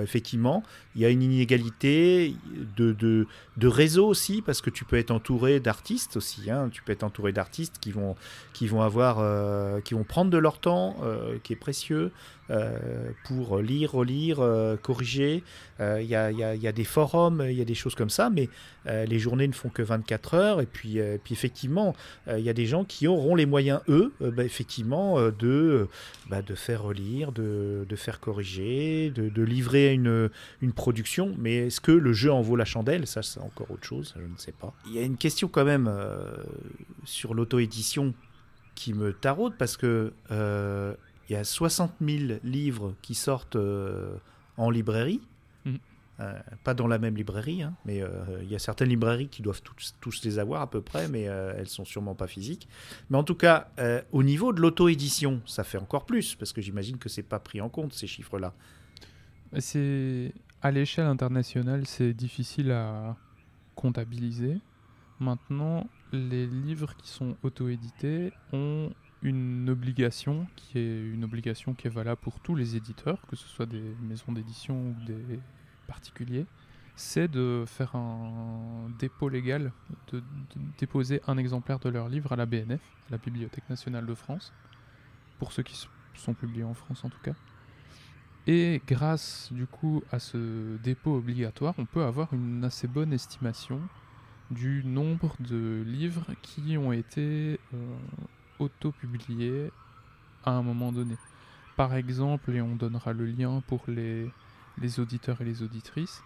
[0.02, 0.62] Effectivement,
[0.94, 2.34] il y a une inégalité
[2.76, 3.26] de, de,
[3.66, 6.50] réseau aussi, parce que tu peux être entouré d'artistes aussi.
[6.50, 6.68] hein.
[6.72, 8.16] Tu peux être entouré d'artistes qui vont,
[8.52, 8.82] qui vont
[9.20, 12.12] euh, qui vont prendre de leur temps, euh, qui est précieux,
[12.50, 14.38] euh, pour lire, relire,
[14.82, 15.42] corriger.
[15.80, 18.10] Il y, a, y a- y a des forums, il y a des choses comme
[18.10, 18.48] ça, mais
[18.86, 20.60] les journées ne font que 24 heures.
[20.60, 21.94] Et puis, puis effectivement,
[22.28, 25.88] il y a des gens qui auront les moyens, eux, bah, effectivement, de,
[26.30, 30.30] bah, de faire relire, de, de faire corriger, de, de livrer une,
[30.60, 31.34] une production.
[31.38, 33.06] Mais est-ce que le jeu en vaut la chandelle?
[33.06, 34.74] Ça, c'est encore autre chose, je ne sais pas.
[34.86, 36.34] Il y a une question quand même euh,
[37.04, 38.14] sur l'auto-édition
[38.74, 40.94] qui me taraude parce que euh,
[41.28, 44.16] il y a 60 000 livres qui sortent euh,
[44.56, 45.20] en librairie.
[46.20, 48.08] Euh, pas dans la même librairie, hein, mais euh,
[48.42, 51.26] il y a certaines librairies qui doivent tous, tous les avoir à peu près, mais
[51.26, 52.68] euh, elles sont sûrement pas physiques.
[53.08, 56.60] Mais en tout cas, euh, au niveau de l'auto-édition, ça fait encore plus, parce que
[56.60, 58.52] j'imagine que c'est pas pris en compte ces chiffres-là.
[59.58, 60.32] C'est
[60.62, 63.16] à l'échelle internationale, c'est difficile à
[63.74, 64.58] comptabiliser.
[65.18, 68.92] Maintenant, les livres qui sont auto-édités ont
[69.22, 73.48] une obligation qui est une obligation qui est valable pour tous les éditeurs, que ce
[73.48, 75.40] soit des maisons d'édition ou des
[75.86, 76.46] particuliers,
[76.94, 79.72] c'est de faire un dépôt légal,
[80.12, 80.24] de, de
[80.78, 84.52] déposer un exemplaire de leur livre à la BNF, la Bibliothèque nationale de France,
[85.38, 87.34] pour ceux qui sont publiés en France en tout cas.
[88.46, 93.80] Et grâce du coup à ce dépôt obligatoire, on peut avoir une assez bonne estimation
[94.50, 97.96] du nombre de livres qui ont été euh,
[98.58, 99.70] auto-publiés
[100.44, 101.16] à un moment donné.
[101.76, 104.30] Par exemple, et on donnera le lien pour les,
[104.78, 106.22] les auditeurs et les auditrices,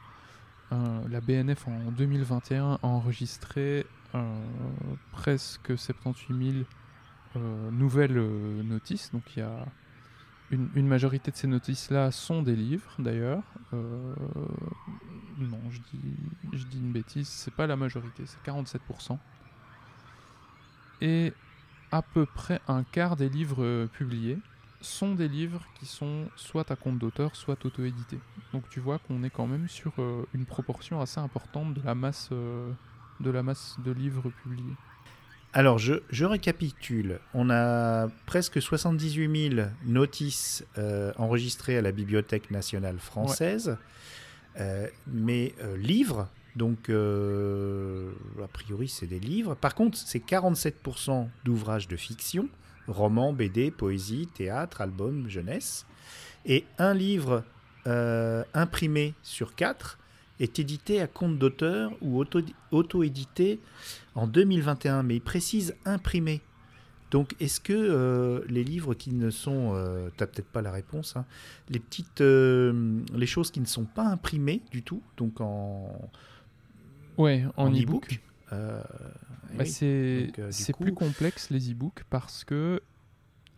[0.72, 4.44] euh, la BNF en 2021 a enregistré euh,
[5.12, 6.64] presque 78 000
[7.36, 8.20] euh, nouvelles
[8.64, 9.12] notices.
[9.12, 9.64] Donc il y a
[10.50, 13.42] une, majorité de ces notices-là sont des livres d'ailleurs.
[13.74, 14.14] Euh,
[15.38, 16.16] non, je dis,
[16.52, 19.18] je dis une bêtise, c'est pas la majorité, c'est 47%.
[21.00, 21.32] Et
[21.92, 24.38] à peu près un quart des livres euh, publiés
[24.80, 28.20] sont des livres qui sont soit à compte d'auteur, soit auto-édités.
[28.52, 31.94] Donc tu vois qu'on est quand même sur euh, une proportion assez importante de, la
[31.94, 34.74] masse de livres publiés.
[35.56, 37.18] Alors, je, je récapitule.
[37.32, 43.78] On a presque 78 000 notices euh, enregistrées à la Bibliothèque nationale française,
[44.58, 49.54] Euh, mais euh, livres, donc a priori c'est des livres.
[49.54, 52.48] Par contre, c'est 47% d'ouvrages de fiction,
[52.86, 55.86] romans, BD, poésie, théâtre, albums, jeunesse.
[56.44, 57.44] Et un livre
[57.86, 59.98] imprimé sur quatre
[60.40, 63.58] est édité à compte d'auteur ou auto- auto-édité
[64.14, 66.40] en 2021, mais il précise imprimé.
[67.12, 71.16] Donc, est-ce que euh, les livres qui ne sont, euh, t'as peut-être pas la réponse,
[71.16, 71.24] hein,
[71.68, 76.10] les petites, euh, les choses qui ne sont pas imprimées du tout, donc en,
[77.16, 78.20] Ouais, en, en e-book.
[78.52, 78.82] euh,
[79.54, 79.66] Bah, oui.
[79.66, 82.82] c'est coup- plus complexe les e-books parce que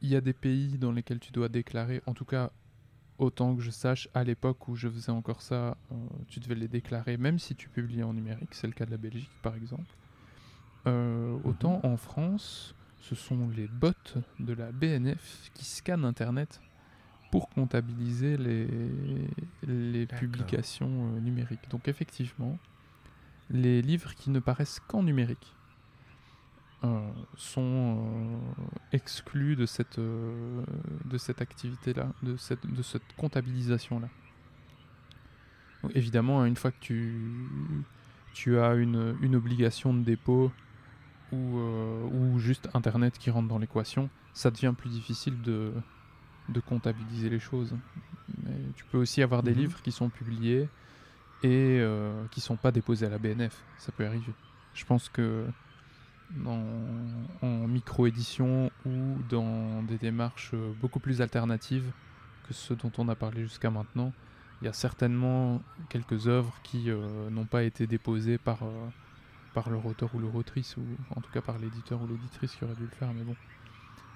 [0.00, 2.50] il y a des pays dans lesquels tu dois déclarer, en tout cas
[3.18, 5.94] autant que je sache, à l'époque où je faisais encore ça, euh,
[6.28, 8.96] tu devais les déclarer même si tu publiais en numérique, c'est le cas de la
[8.96, 9.94] Belgique par exemple.
[10.86, 11.40] Euh, Mhm.
[11.44, 13.92] autant en France, ce sont les bots
[14.38, 16.60] de la BNF qui scannent Internet
[17.30, 21.68] pour comptabiliser les, publications euh, numériques.
[21.70, 22.58] Donc effectivement,
[23.50, 25.54] les livres qui ne paraissent qu'en numérique
[26.84, 30.62] euh, sont euh, exclus de cette, euh,
[31.04, 34.08] de cette activité-là, de cette, de cette comptabilisation-là.
[35.94, 37.14] Évidemment, une fois que tu,
[38.34, 40.50] tu as une, une obligation de dépôt
[41.32, 45.72] ou, ou juste Internet qui rentre dans l'équation, ça devient plus difficile de,
[46.48, 47.76] de comptabiliser les choses.
[48.44, 49.58] Mais tu peux aussi avoir des Mhm.
[49.58, 50.68] livres qui sont publiés
[51.44, 53.64] et euh, qui sont pas déposés à la BNF.
[53.78, 54.32] Ça peut arriver.
[54.74, 55.46] Je pense que
[56.30, 61.92] dans- en micro-édition ou dans des démarches euh, beaucoup plus alternatives
[62.42, 64.12] que ceux dont on a parlé jusqu'à maintenant,
[64.60, 68.88] il y a certainement quelques œuvres qui euh, n'ont pas été déposées par, euh,
[69.52, 72.64] par leur auteur ou leur autrice, ou en tout cas par l'éditeur ou l'éditrice qui
[72.64, 73.36] aurait dû le faire, mais bon.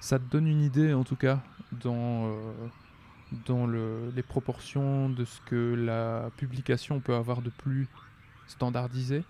[0.00, 2.68] Ça te donne une idée, en tout cas, dans, euh,
[3.30, 7.88] dans le- les proportions de ce que la publication peut avoir de plus
[8.46, 9.24] standardisé?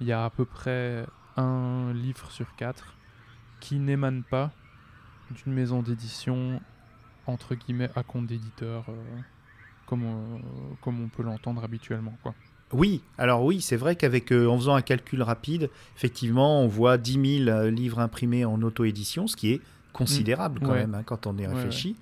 [0.00, 1.06] Il y a à peu près
[1.40, 2.94] un livre sur quatre
[3.60, 4.52] qui n'émane pas
[5.30, 6.60] d'une maison d'édition,
[7.26, 8.94] entre guillemets, à compte d'éditeur, euh,
[9.86, 12.18] comme, on- comme on peut l'entendre habituellement.
[12.22, 12.34] Quoi.
[12.72, 16.98] Oui, alors oui, c'est vrai qu'avec euh, en faisant un calcul rapide, effectivement, on voit
[16.98, 19.62] 10 000 euh, livres imprimés en auto-édition, ce qui est
[19.92, 20.80] considérable quand Ouais.
[20.86, 21.96] même hein, quand on y Ouais, réfléchit.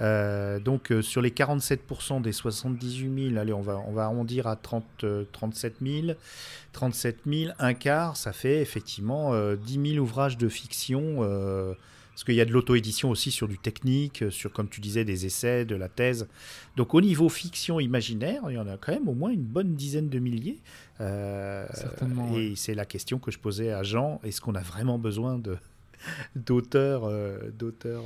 [0.00, 4.46] Euh, donc euh, sur les 47% des 78 000, allez, on va, on va arrondir
[4.46, 6.06] à 30, euh, 37 000.
[6.72, 11.18] 37 000, un quart, ça fait effectivement euh, 10 000 ouvrages de fiction.
[11.20, 11.74] euh,
[12.18, 15.04] parce qu'il y a de l'auto-édition aussi sur du technique, euh, sur, comme tu disais,
[15.04, 16.26] des essais, de la thèse.
[16.76, 19.76] Donc au niveau fiction imaginaire, il y en a quand même au moins une bonne
[19.76, 20.58] dizaine de milliers.
[21.00, 24.20] Euh, Certainement, Et c'est la question que je posais à Jean.
[24.24, 25.58] Est-ce qu'on a vraiment besoin de
[26.34, 28.02] d'auteurs euh, d'auteurs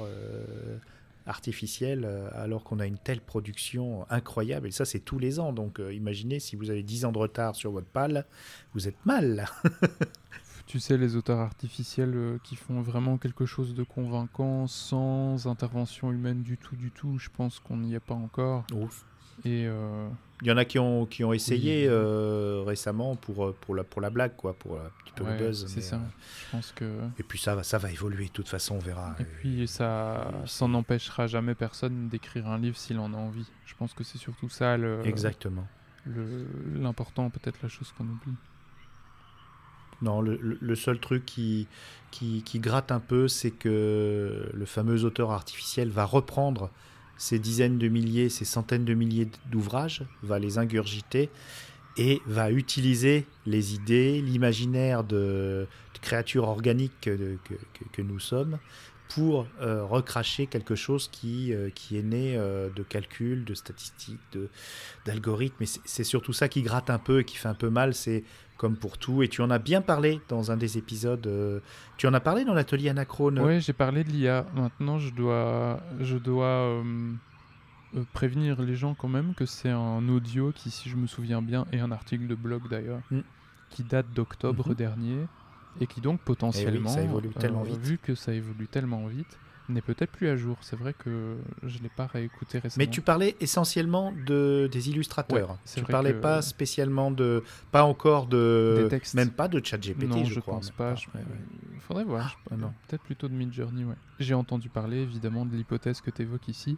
[1.27, 5.53] artificiels euh, alors qu'on a une telle production incroyable Et ça, c'est tous les ans.
[5.53, 8.27] Donc euh, imaginez si vous avez 10 ans de retard sur votre pal,
[8.75, 9.47] vous êtes mal.
[10.67, 16.13] tu sais, les auteurs artificiels euh, qui font vraiment quelque chose de convaincant sans intervention
[16.13, 18.65] humaine du tout, du tout, je pense qu'on n'y est pas encore.
[18.75, 19.05] Ouf.
[19.45, 20.09] Et euh,
[20.43, 21.89] Il y en a qui ont, qui ont essayé Oui.
[21.93, 25.39] euh, récemment pour, euh, pour, la, pour la blague, quoi, pour un petit peu ouais,
[25.39, 25.67] le buzz.
[25.67, 25.97] c'est mais, ça.
[25.97, 25.99] euh,
[26.47, 26.85] Je pense que.
[27.19, 29.15] et puis ça va, ça va évoluer, de toute façon, on verra.
[29.21, 33.47] Et puis ça, ça n'empêchera jamais personne d'écrire un livre s'il en a envie.
[33.67, 35.67] Je pense que c'est surtout ça le, Exactement.
[36.75, 38.35] l'important, peut-être la chose qu'on oublie.
[40.03, 41.69] Non, le, le- le seul truc qui,
[42.11, 46.71] qui, qui gratte un peu, c'est que le fameux auteur artificiel va reprendre
[47.17, 51.31] ces dizaines de milliers, ces centaines de milliers d'ouvrages, va les ingurgiter
[51.97, 55.67] et va utiliser les idées, l'imaginaire de,
[56.01, 58.59] créatures organiques que, nous sommes
[59.09, 64.19] pour euh, recracher quelque chose qui, euh, qui est né euh, de calculs, de statistiques,
[65.05, 65.63] d'algorithmes.
[65.63, 68.25] Et c'est surtout ça qui gratte un peu et qui fait un peu mal, c'est
[68.57, 69.23] comme pour tout.
[69.23, 71.27] Et tu en as bien parlé dans un des épisodes.
[71.27, 71.61] euh,
[71.97, 73.39] tu en as parlé dans l'atelier Anachrone.
[73.41, 74.47] Ouais, j'ai parlé de l'IA.
[74.55, 77.13] Maintenant, je dois, je dois euh,
[77.97, 81.43] euh, prévenir les gens quand même que c'est un audio qui, si je me souviens
[81.43, 83.21] bien, est un article de blog d'ailleurs, Mm.
[83.71, 84.75] qui date d'octobre Mhm.
[84.75, 85.27] dernier
[85.81, 87.79] et qui donc potentiellement, évolue tellement vite.
[87.81, 89.39] vu que ça évolue tellement vite,
[89.69, 90.57] n'est peut-être plus à jour.
[90.61, 92.85] C'est vrai que je l'ai pas réécouté récemment.
[92.85, 95.51] Mais tu parlais essentiellement de, des illustrateurs.
[95.51, 97.43] Ouais, tu vrai parlais que- pas spécialement de.
[97.71, 98.81] Pas encore de.
[98.83, 99.15] Des textes.
[99.15, 100.55] Même pas de ChatGPT, non, je, je crois.
[100.55, 100.93] pense pas.
[100.93, 101.79] Ouais, ouais.
[101.81, 102.39] Faudrait voir.
[102.51, 102.55] ah.
[102.89, 103.95] Peut-être plutôt de Midjourney, ouais.
[104.19, 106.77] J'ai entendu parler évidemment de l'hypothèse que tu évoques ici.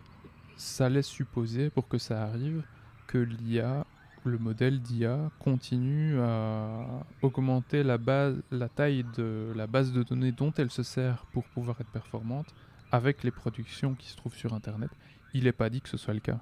[0.56, 2.62] Ça laisse supposer, pour que ça arrive,
[3.06, 3.84] que l'IA,
[4.24, 10.32] le modèle d'IA, continue à augmenter la, base, la taille de la base de données
[10.32, 12.46] dont elle se sert pour pouvoir être performante
[12.94, 14.90] avec les productions qui se trouvent sur Internet.
[15.32, 16.38] Il n'est pas dit que ce soit le cas.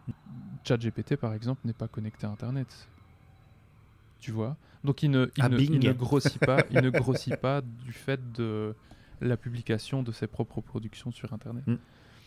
[0.64, 2.88] ChatGPT, par exemple, n'est pas connecté à Internet.
[4.20, 4.57] Tu vois?
[4.84, 8.20] Donc il ne, il ne- il ne grossit pas, il ne grossit pas du fait
[8.32, 8.74] de
[9.20, 11.64] la publication de ses propres productions sur Internet.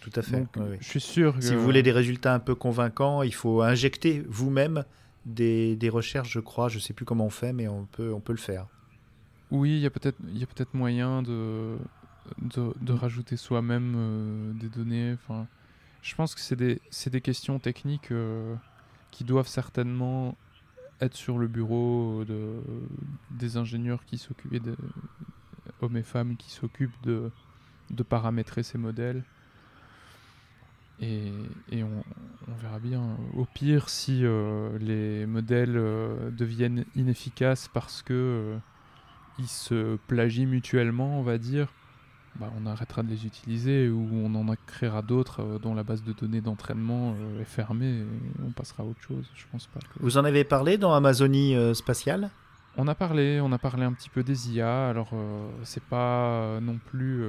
[0.01, 0.39] Tout à fait.
[0.39, 1.41] Donc, je suis sûr que...
[1.41, 4.85] Si vous voulez des résultats un peu convaincants, il faut injecter vous-même
[5.25, 6.69] des, des recherches, je crois.
[6.69, 8.67] Je sais plus comment on fait, mais on peut, on peut le faire.
[9.51, 11.77] Oui, il y a peut-être il y a peut-être moyen de,
[12.39, 15.13] de, rajouter soi-même euh, des données.
[15.13, 15.47] Enfin,
[16.01, 18.55] je pense que c'est des, des questions techniques euh,
[19.11, 20.35] qui doivent certainement
[21.01, 22.61] être sur le bureau de,
[23.31, 24.77] des ingénieurs qui s'occupent,
[25.81, 27.31] hommes et femmes qui s'occupent de,
[27.89, 29.23] de paramétrer ces modèles.
[31.01, 31.31] Et,
[31.71, 32.03] et on,
[32.61, 33.17] verra bien.
[33.35, 38.57] Au pire, si euh, les modèles euh, deviennent inefficaces parce que euh,
[39.39, 41.67] ils se plagient mutuellement, on va dire,
[42.39, 46.03] bah, on arrêtera de les utiliser ou on en créera d'autres euh, dont la base
[46.03, 48.05] de données d'entraînement euh, est fermée et
[48.45, 49.29] on passera à autre chose.
[49.35, 49.99] Je pense pas que...
[50.01, 52.29] Vous en avez parlé dans Amazonie euh, spatiale?
[52.77, 54.89] On a parlé, on a parlé un petit peu des IA.
[54.89, 55.11] Alors
[55.63, 57.23] c'est pas non plus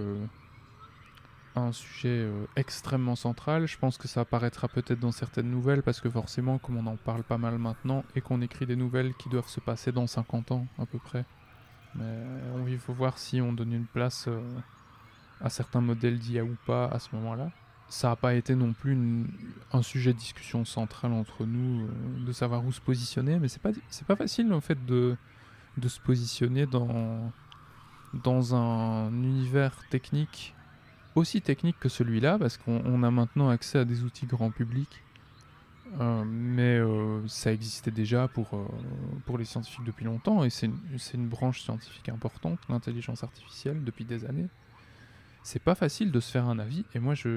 [1.55, 3.69] un sujet extrêmement central.
[3.69, 6.97] Je pense que ça apparaîtra peut-être dans certaines nouvelles parce que forcément, comme on en
[6.97, 10.51] parle pas mal maintenant et qu'on écrit des nouvelles qui doivent se passer dans 50
[10.51, 11.25] ans à peu près.
[11.99, 12.25] Mais
[12.69, 14.41] il faut voir si on donne une place euh,
[15.41, 17.51] à certains modèles d'IA ou pas à ce moment-là.
[17.89, 18.99] Ça n'a pas été non plus
[19.73, 23.63] un sujet de discussion central entre nous euh, de savoir où se positionner, mais c'est
[23.63, 23.71] pas
[24.09, 25.17] pas facile en fait de
[25.77, 27.33] de se positionner dans
[28.15, 30.55] dans un univers technique
[31.15, 35.03] aussi technique que celui-là parce qu'on on a maintenant accès à des outils grand public.
[36.01, 38.49] Euh, mais euh, ça existait déjà pour,
[39.25, 40.81] pour les scientifiques depuis longtemps et c'est une,
[41.15, 44.49] une branche scientifique importante, l'intelligence artificielle, depuis des années.
[45.47, 47.29] C'est pas facile de se faire un avis et moi je,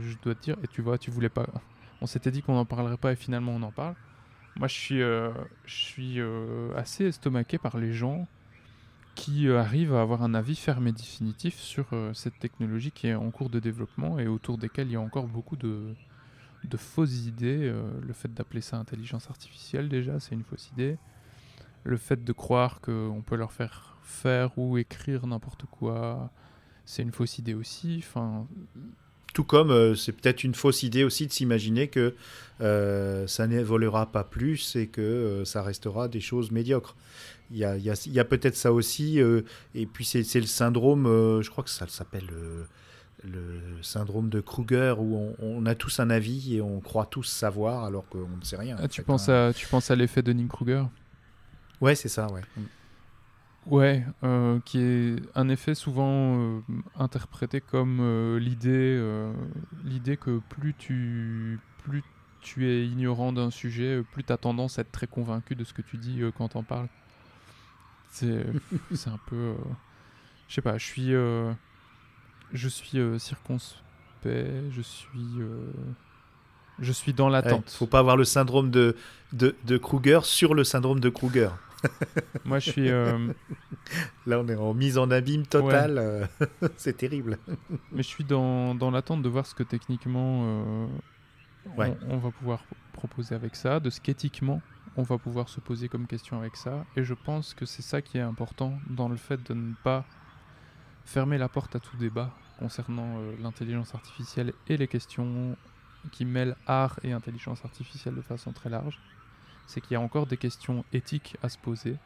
[0.00, 1.46] je dois te dire, et tu vois, tu voulais pas.
[2.00, 3.96] On s'était dit qu'on n'en parlerait pas et finalement on en parle.
[4.56, 5.30] Moi je suis, euh,
[5.66, 8.26] je suis euh, assez estomaqué par les gens
[9.14, 13.14] qui euh, arrivent à avoir un avis ferme et définitif sur cette technologie qui est
[13.14, 15.94] en cours de développement et autour desquelles il y a encore beaucoup de,
[16.64, 17.70] de fausses idées.
[18.00, 20.96] Le fait d'appeler ça intelligence artificielle, déjà, c'est une fausse idée.
[21.84, 26.30] Le fait de croire qu'on peut leur faire faire ou écrire n'importe quoi,
[26.90, 27.96] c'est une fausse idée aussi.
[28.04, 28.46] Enfin,
[29.32, 32.16] Tout comme euh, c'est peut-être une fausse idée aussi de s'imaginer que
[32.60, 36.96] euh, ça n'évoluera pas plus et que euh, ça restera des choses médiocres.
[37.52, 39.20] Il y a, peut-être ça aussi.
[39.20, 39.42] euh,
[39.74, 41.04] et puis c'est le syndrome,
[41.42, 42.26] je crois que ça s'appelle
[43.24, 47.24] le syndrome de Kruger, où on, on a tous un avis et on croit tous
[47.24, 48.76] savoir alors qu'on ne sait rien.
[48.78, 49.48] ah, en tu, fait, penses hein.
[49.48, 50.84] à, tu penses à l'effet de Kruger
[51.80, 52.42] Ouais, c'est ça, ouais.
[53.66, 56.60] Ouais, euh, qui est un effet souvent euh,
[56.96, 58.98] interprété comme euh, l'idée,
[59.84, 62.02] l'idée que plus tu, plus
[62.40, 65.74] tu es ignorant d'un sujet, plus tu as tendance à être très convaincu de ce
[65.74, 66.88] que tu dis quand t'en parles.
[68.08, 68.46] C'est,
[68.92, 69.54] c'est un peu,
[70.48, 71.12] je sais pas, je suis,
[72.52, 75.38] je suis circonspect, je suis,
[76.78, 77.70] je suis dans Ouais, l'attente.
[77.70, 78.96] faut pas avoir le syndrome de,
[79.32, 81.50] de, de Kruger sur le syndrome de Kruger.
[82.44, 83.32] Moi, je suis, euh,
[84.26, 85.98] Là, on est en mise en abîme totale.
[85.98, 86.26] euh,
[86.76, 87.38] c'est terrible.
[87.92, 90.86] mais je suis dans, dans l'attente de voir ce que techniquement euh,
[91.76, 91.94] Ouais.
[92.08, 94.62] on, on va pouvoir proposer avec ça, de ce qu'éthiquement
[94.96, 96.84] on va pouvoir se poser comme question avec ça.
[96.96, 100.04] Et je pense que c'est ça qui est important dans le fait de ne pas
[101.04, 105.56] fermer la porte à tout débat concernant euh, l'intelligence artificielle et les questions
[106.12, 108.98] qui mêlent art et intelligence artificielle de façon très large.
[109.70, 111.96] C'est qu'il y a encore des questions éthiques à se poser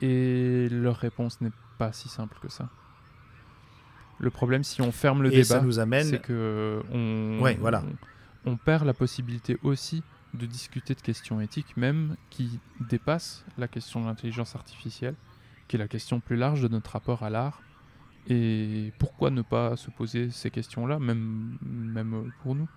[0.00, 2.70] et leur réponse n'est pas si simple que ça.
[4.18, 6.06] Le problème, si on ferme le Et débat, nous amène.
[6.06, 7.84] c'est que on, Ouais, voilà.
[8.46, 13.68] on, on perd la possibilité aussi de discuter de questions éthiques, même qui dépassent la
[13.68, 15.16] question de l'intelligence artificielle,
[15.68, 17.60] qui est la question plus large de notre rapport à l'art.
[18.28, 22.68] Et pourquoi ne pas se poser ces questions-là, même, même pour nous?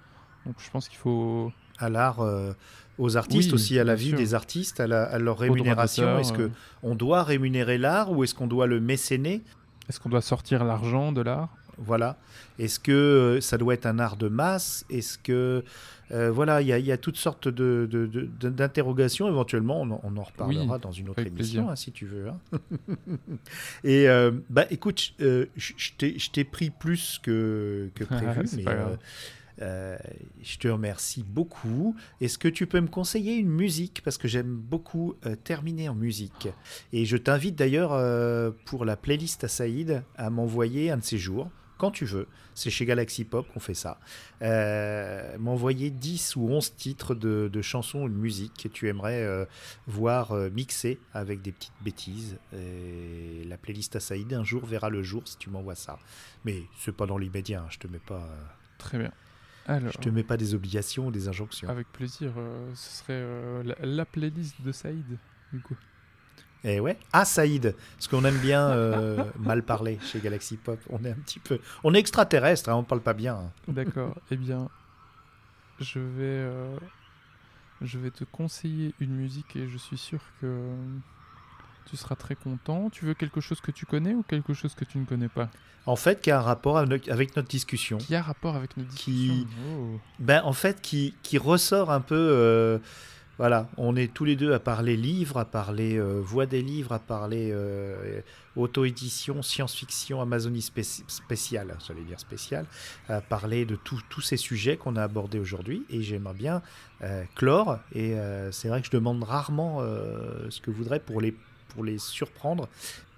[0.46, 1.54] Donc je pense qu'il faut...
[1.80, 2.52] à l'art, euh,
[2.98, 4.18] aux artistes Oui, aussi, à la vie sûr.
[4.18, 6.20] des artistes, à, la- à leur rémunération.
[6.20, 6.50] Est-ce que
[6.84, 9.42] on doit rémunérer l'art ou est-ce qu'on doit le mécéner?
[9.88, 11.50] Est-ce qu'on doit sortir l'argent de l'art?
[11.78, 12.18] Voilà.
[12.60, 14.86] Est-ce que euh, ça doit être un art de masse?
[14.90, 15.64] Est-ce que
[16.12, 19.30] euh, voilà, il y, a- il y a toutes sortes de, de- de- de- d'interrogations.
[19.30, 22.28] Éventuellement, on, en- on en reparlera Oui, dans une autre émission, hein, si tu veux.
[22.28, 22.38] hein.
[23.84, 28.64] Et euh, bah, écoute, euh, je t'ai- pris plus que, que prévu, mais
[29.62, 29.98] euh,
[30.42, 31.96] je te remercie beaucoup.
[32.22, 34.02] Est-ce que tu peux me conseiller une musique?
[34.04, 36.48] Parce que j'aime beaucoup euh, terminer en musique.
[36.94, 39.50] Et je t'invite d'ailleurs euh, pour la playlist à
[40.18, 42.28] à m'envoyer un de ces jours, quand tu veux.
[42.56, 44.00] C'est chez Galaxy Pop qu'on fait ça.
[45.38, 49.48] M'envoyer 10 ou 11 titres de, chansons ou de musique que tu aimerais
[49.88, 52.38] voir mixer avec des petites bêtises.
[52.54, 54.00] Et la playlist à
[54.36, 56.00] un jour verra le jour si tu m'envoies ça.
[56.46, 58.28] Mais c'est pas dans l'immédiat, hein, je te mets pas.
[58.78, 59.12] Très bien.
[59.70, 61.70] Alors, je te mets pas des obligations ou des injonctions.
[61.70, 65.06] avec plaisir, euh, ce serait euh, la, la playlist de Saïd,
[65.54, 65.78] du coup.
[66.64, 66.98] Et ouais.
[67.14, 70.80] Ah, Saïd, parce qu'on aime bien euh, mal parler chez Galaxy Pop.
[70.90, 71.60] On est un petit peu.
[71.84, 73.36] On est extraterrestre, hein, on parle pas bien.
[73.36, 73.52] hein.
[73.68, 74.16] D'accord.
[74.32, 74.70] eh bien,
[75.80, 76.50] je vais,
[77.82, 80.66] je vais te conseiller une musique et je suis sûr que
[81.90, 82.90] tu seras très content.
[82.90, 85.50] Tu veux quelque chose que tu connais ou quelque chose que tu ne connais pas?
[85.86, 87.98] En fait, qui a un rapport avec notre discussion.
[87.98, 90.00] Qui a rapport avec nos Qui- discussions Oh.
[90.20, 92.16] Ben, en fait, qui, qui ressort un peu.
[92.16, 92.78] euh,
[93.38, 96.92] voilà, on est tous les deux à parler livres, à parler euh, voix des livres,
[96.92, 98.20] à parler euh,
[98.58, 102.66] auto-édition, science-fiction, Amazonie spéci- spéciale, j'allais dire spéciale,
[103.08, 105.86] à parler de tous ces sujets qu'on a abordés aujourd'hui.
[105.90, 106.62] Et j'aimerais bien
[107.02, 107.80] euh, clore.
[107.94, 108.14] Et
[108.52, 109.80] c'est vrai que je demande rarement
[110.50, 111.34] ce que voudrais pour les,
[111.70, 112.68] pour les surprendre.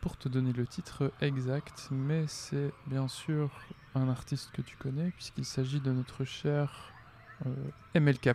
[0.01, 3.51] Pour te donner le titre exact, mais c'est bien sûr
[3.93, 6.91] un artiste que tu connais, puisqu'il s'agit de notre cher
[7.45, 8.31] euh, MLK,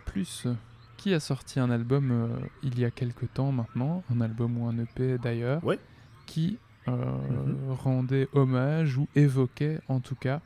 [0.97, 4.67] qui a sorti un album euh, il y a quelques temps maintenant, un album ou
[4.67, 5.79] un EP d'ailleurs, Ouais.
[6.25, 6.57] qui
[6.87, 7.71] euh, Mhm.
[7.73, 10.41] rendait hommage ou évoquait en tout cas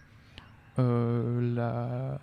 [0.78, 2.20] la,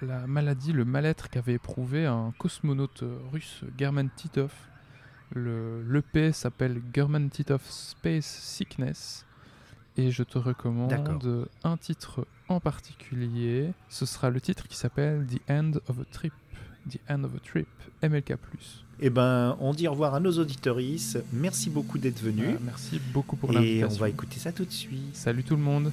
[0.00, 4.52] la maladie, le mal-être qu'avait éprouvé un cosmonaute russe, German Titov.
[5.32, 9.24] Le L'EP s'appelle German Titov Space Sickness.
[9.96, 13.72] Et je te recommande un titre en particulier.
[13.88, 16.32] Ce sera le titre qui s'appelle The End of a Trip.
[16.88, 17.66] The End of a Trip,
[18.02, 18.34] MLK.
[19.00, 21.18] Eh ben, on dit au revoir à nos auditorices.
[21.32, 22.44] Merci beaucoup d'être venus.
[22.44, 23.96] Voilà, merci beaucoup pour et l'invitation.
[23.96, 25.14] on va écouter ça tout de suite.
[25.14, 25.92] Salut tout le monde.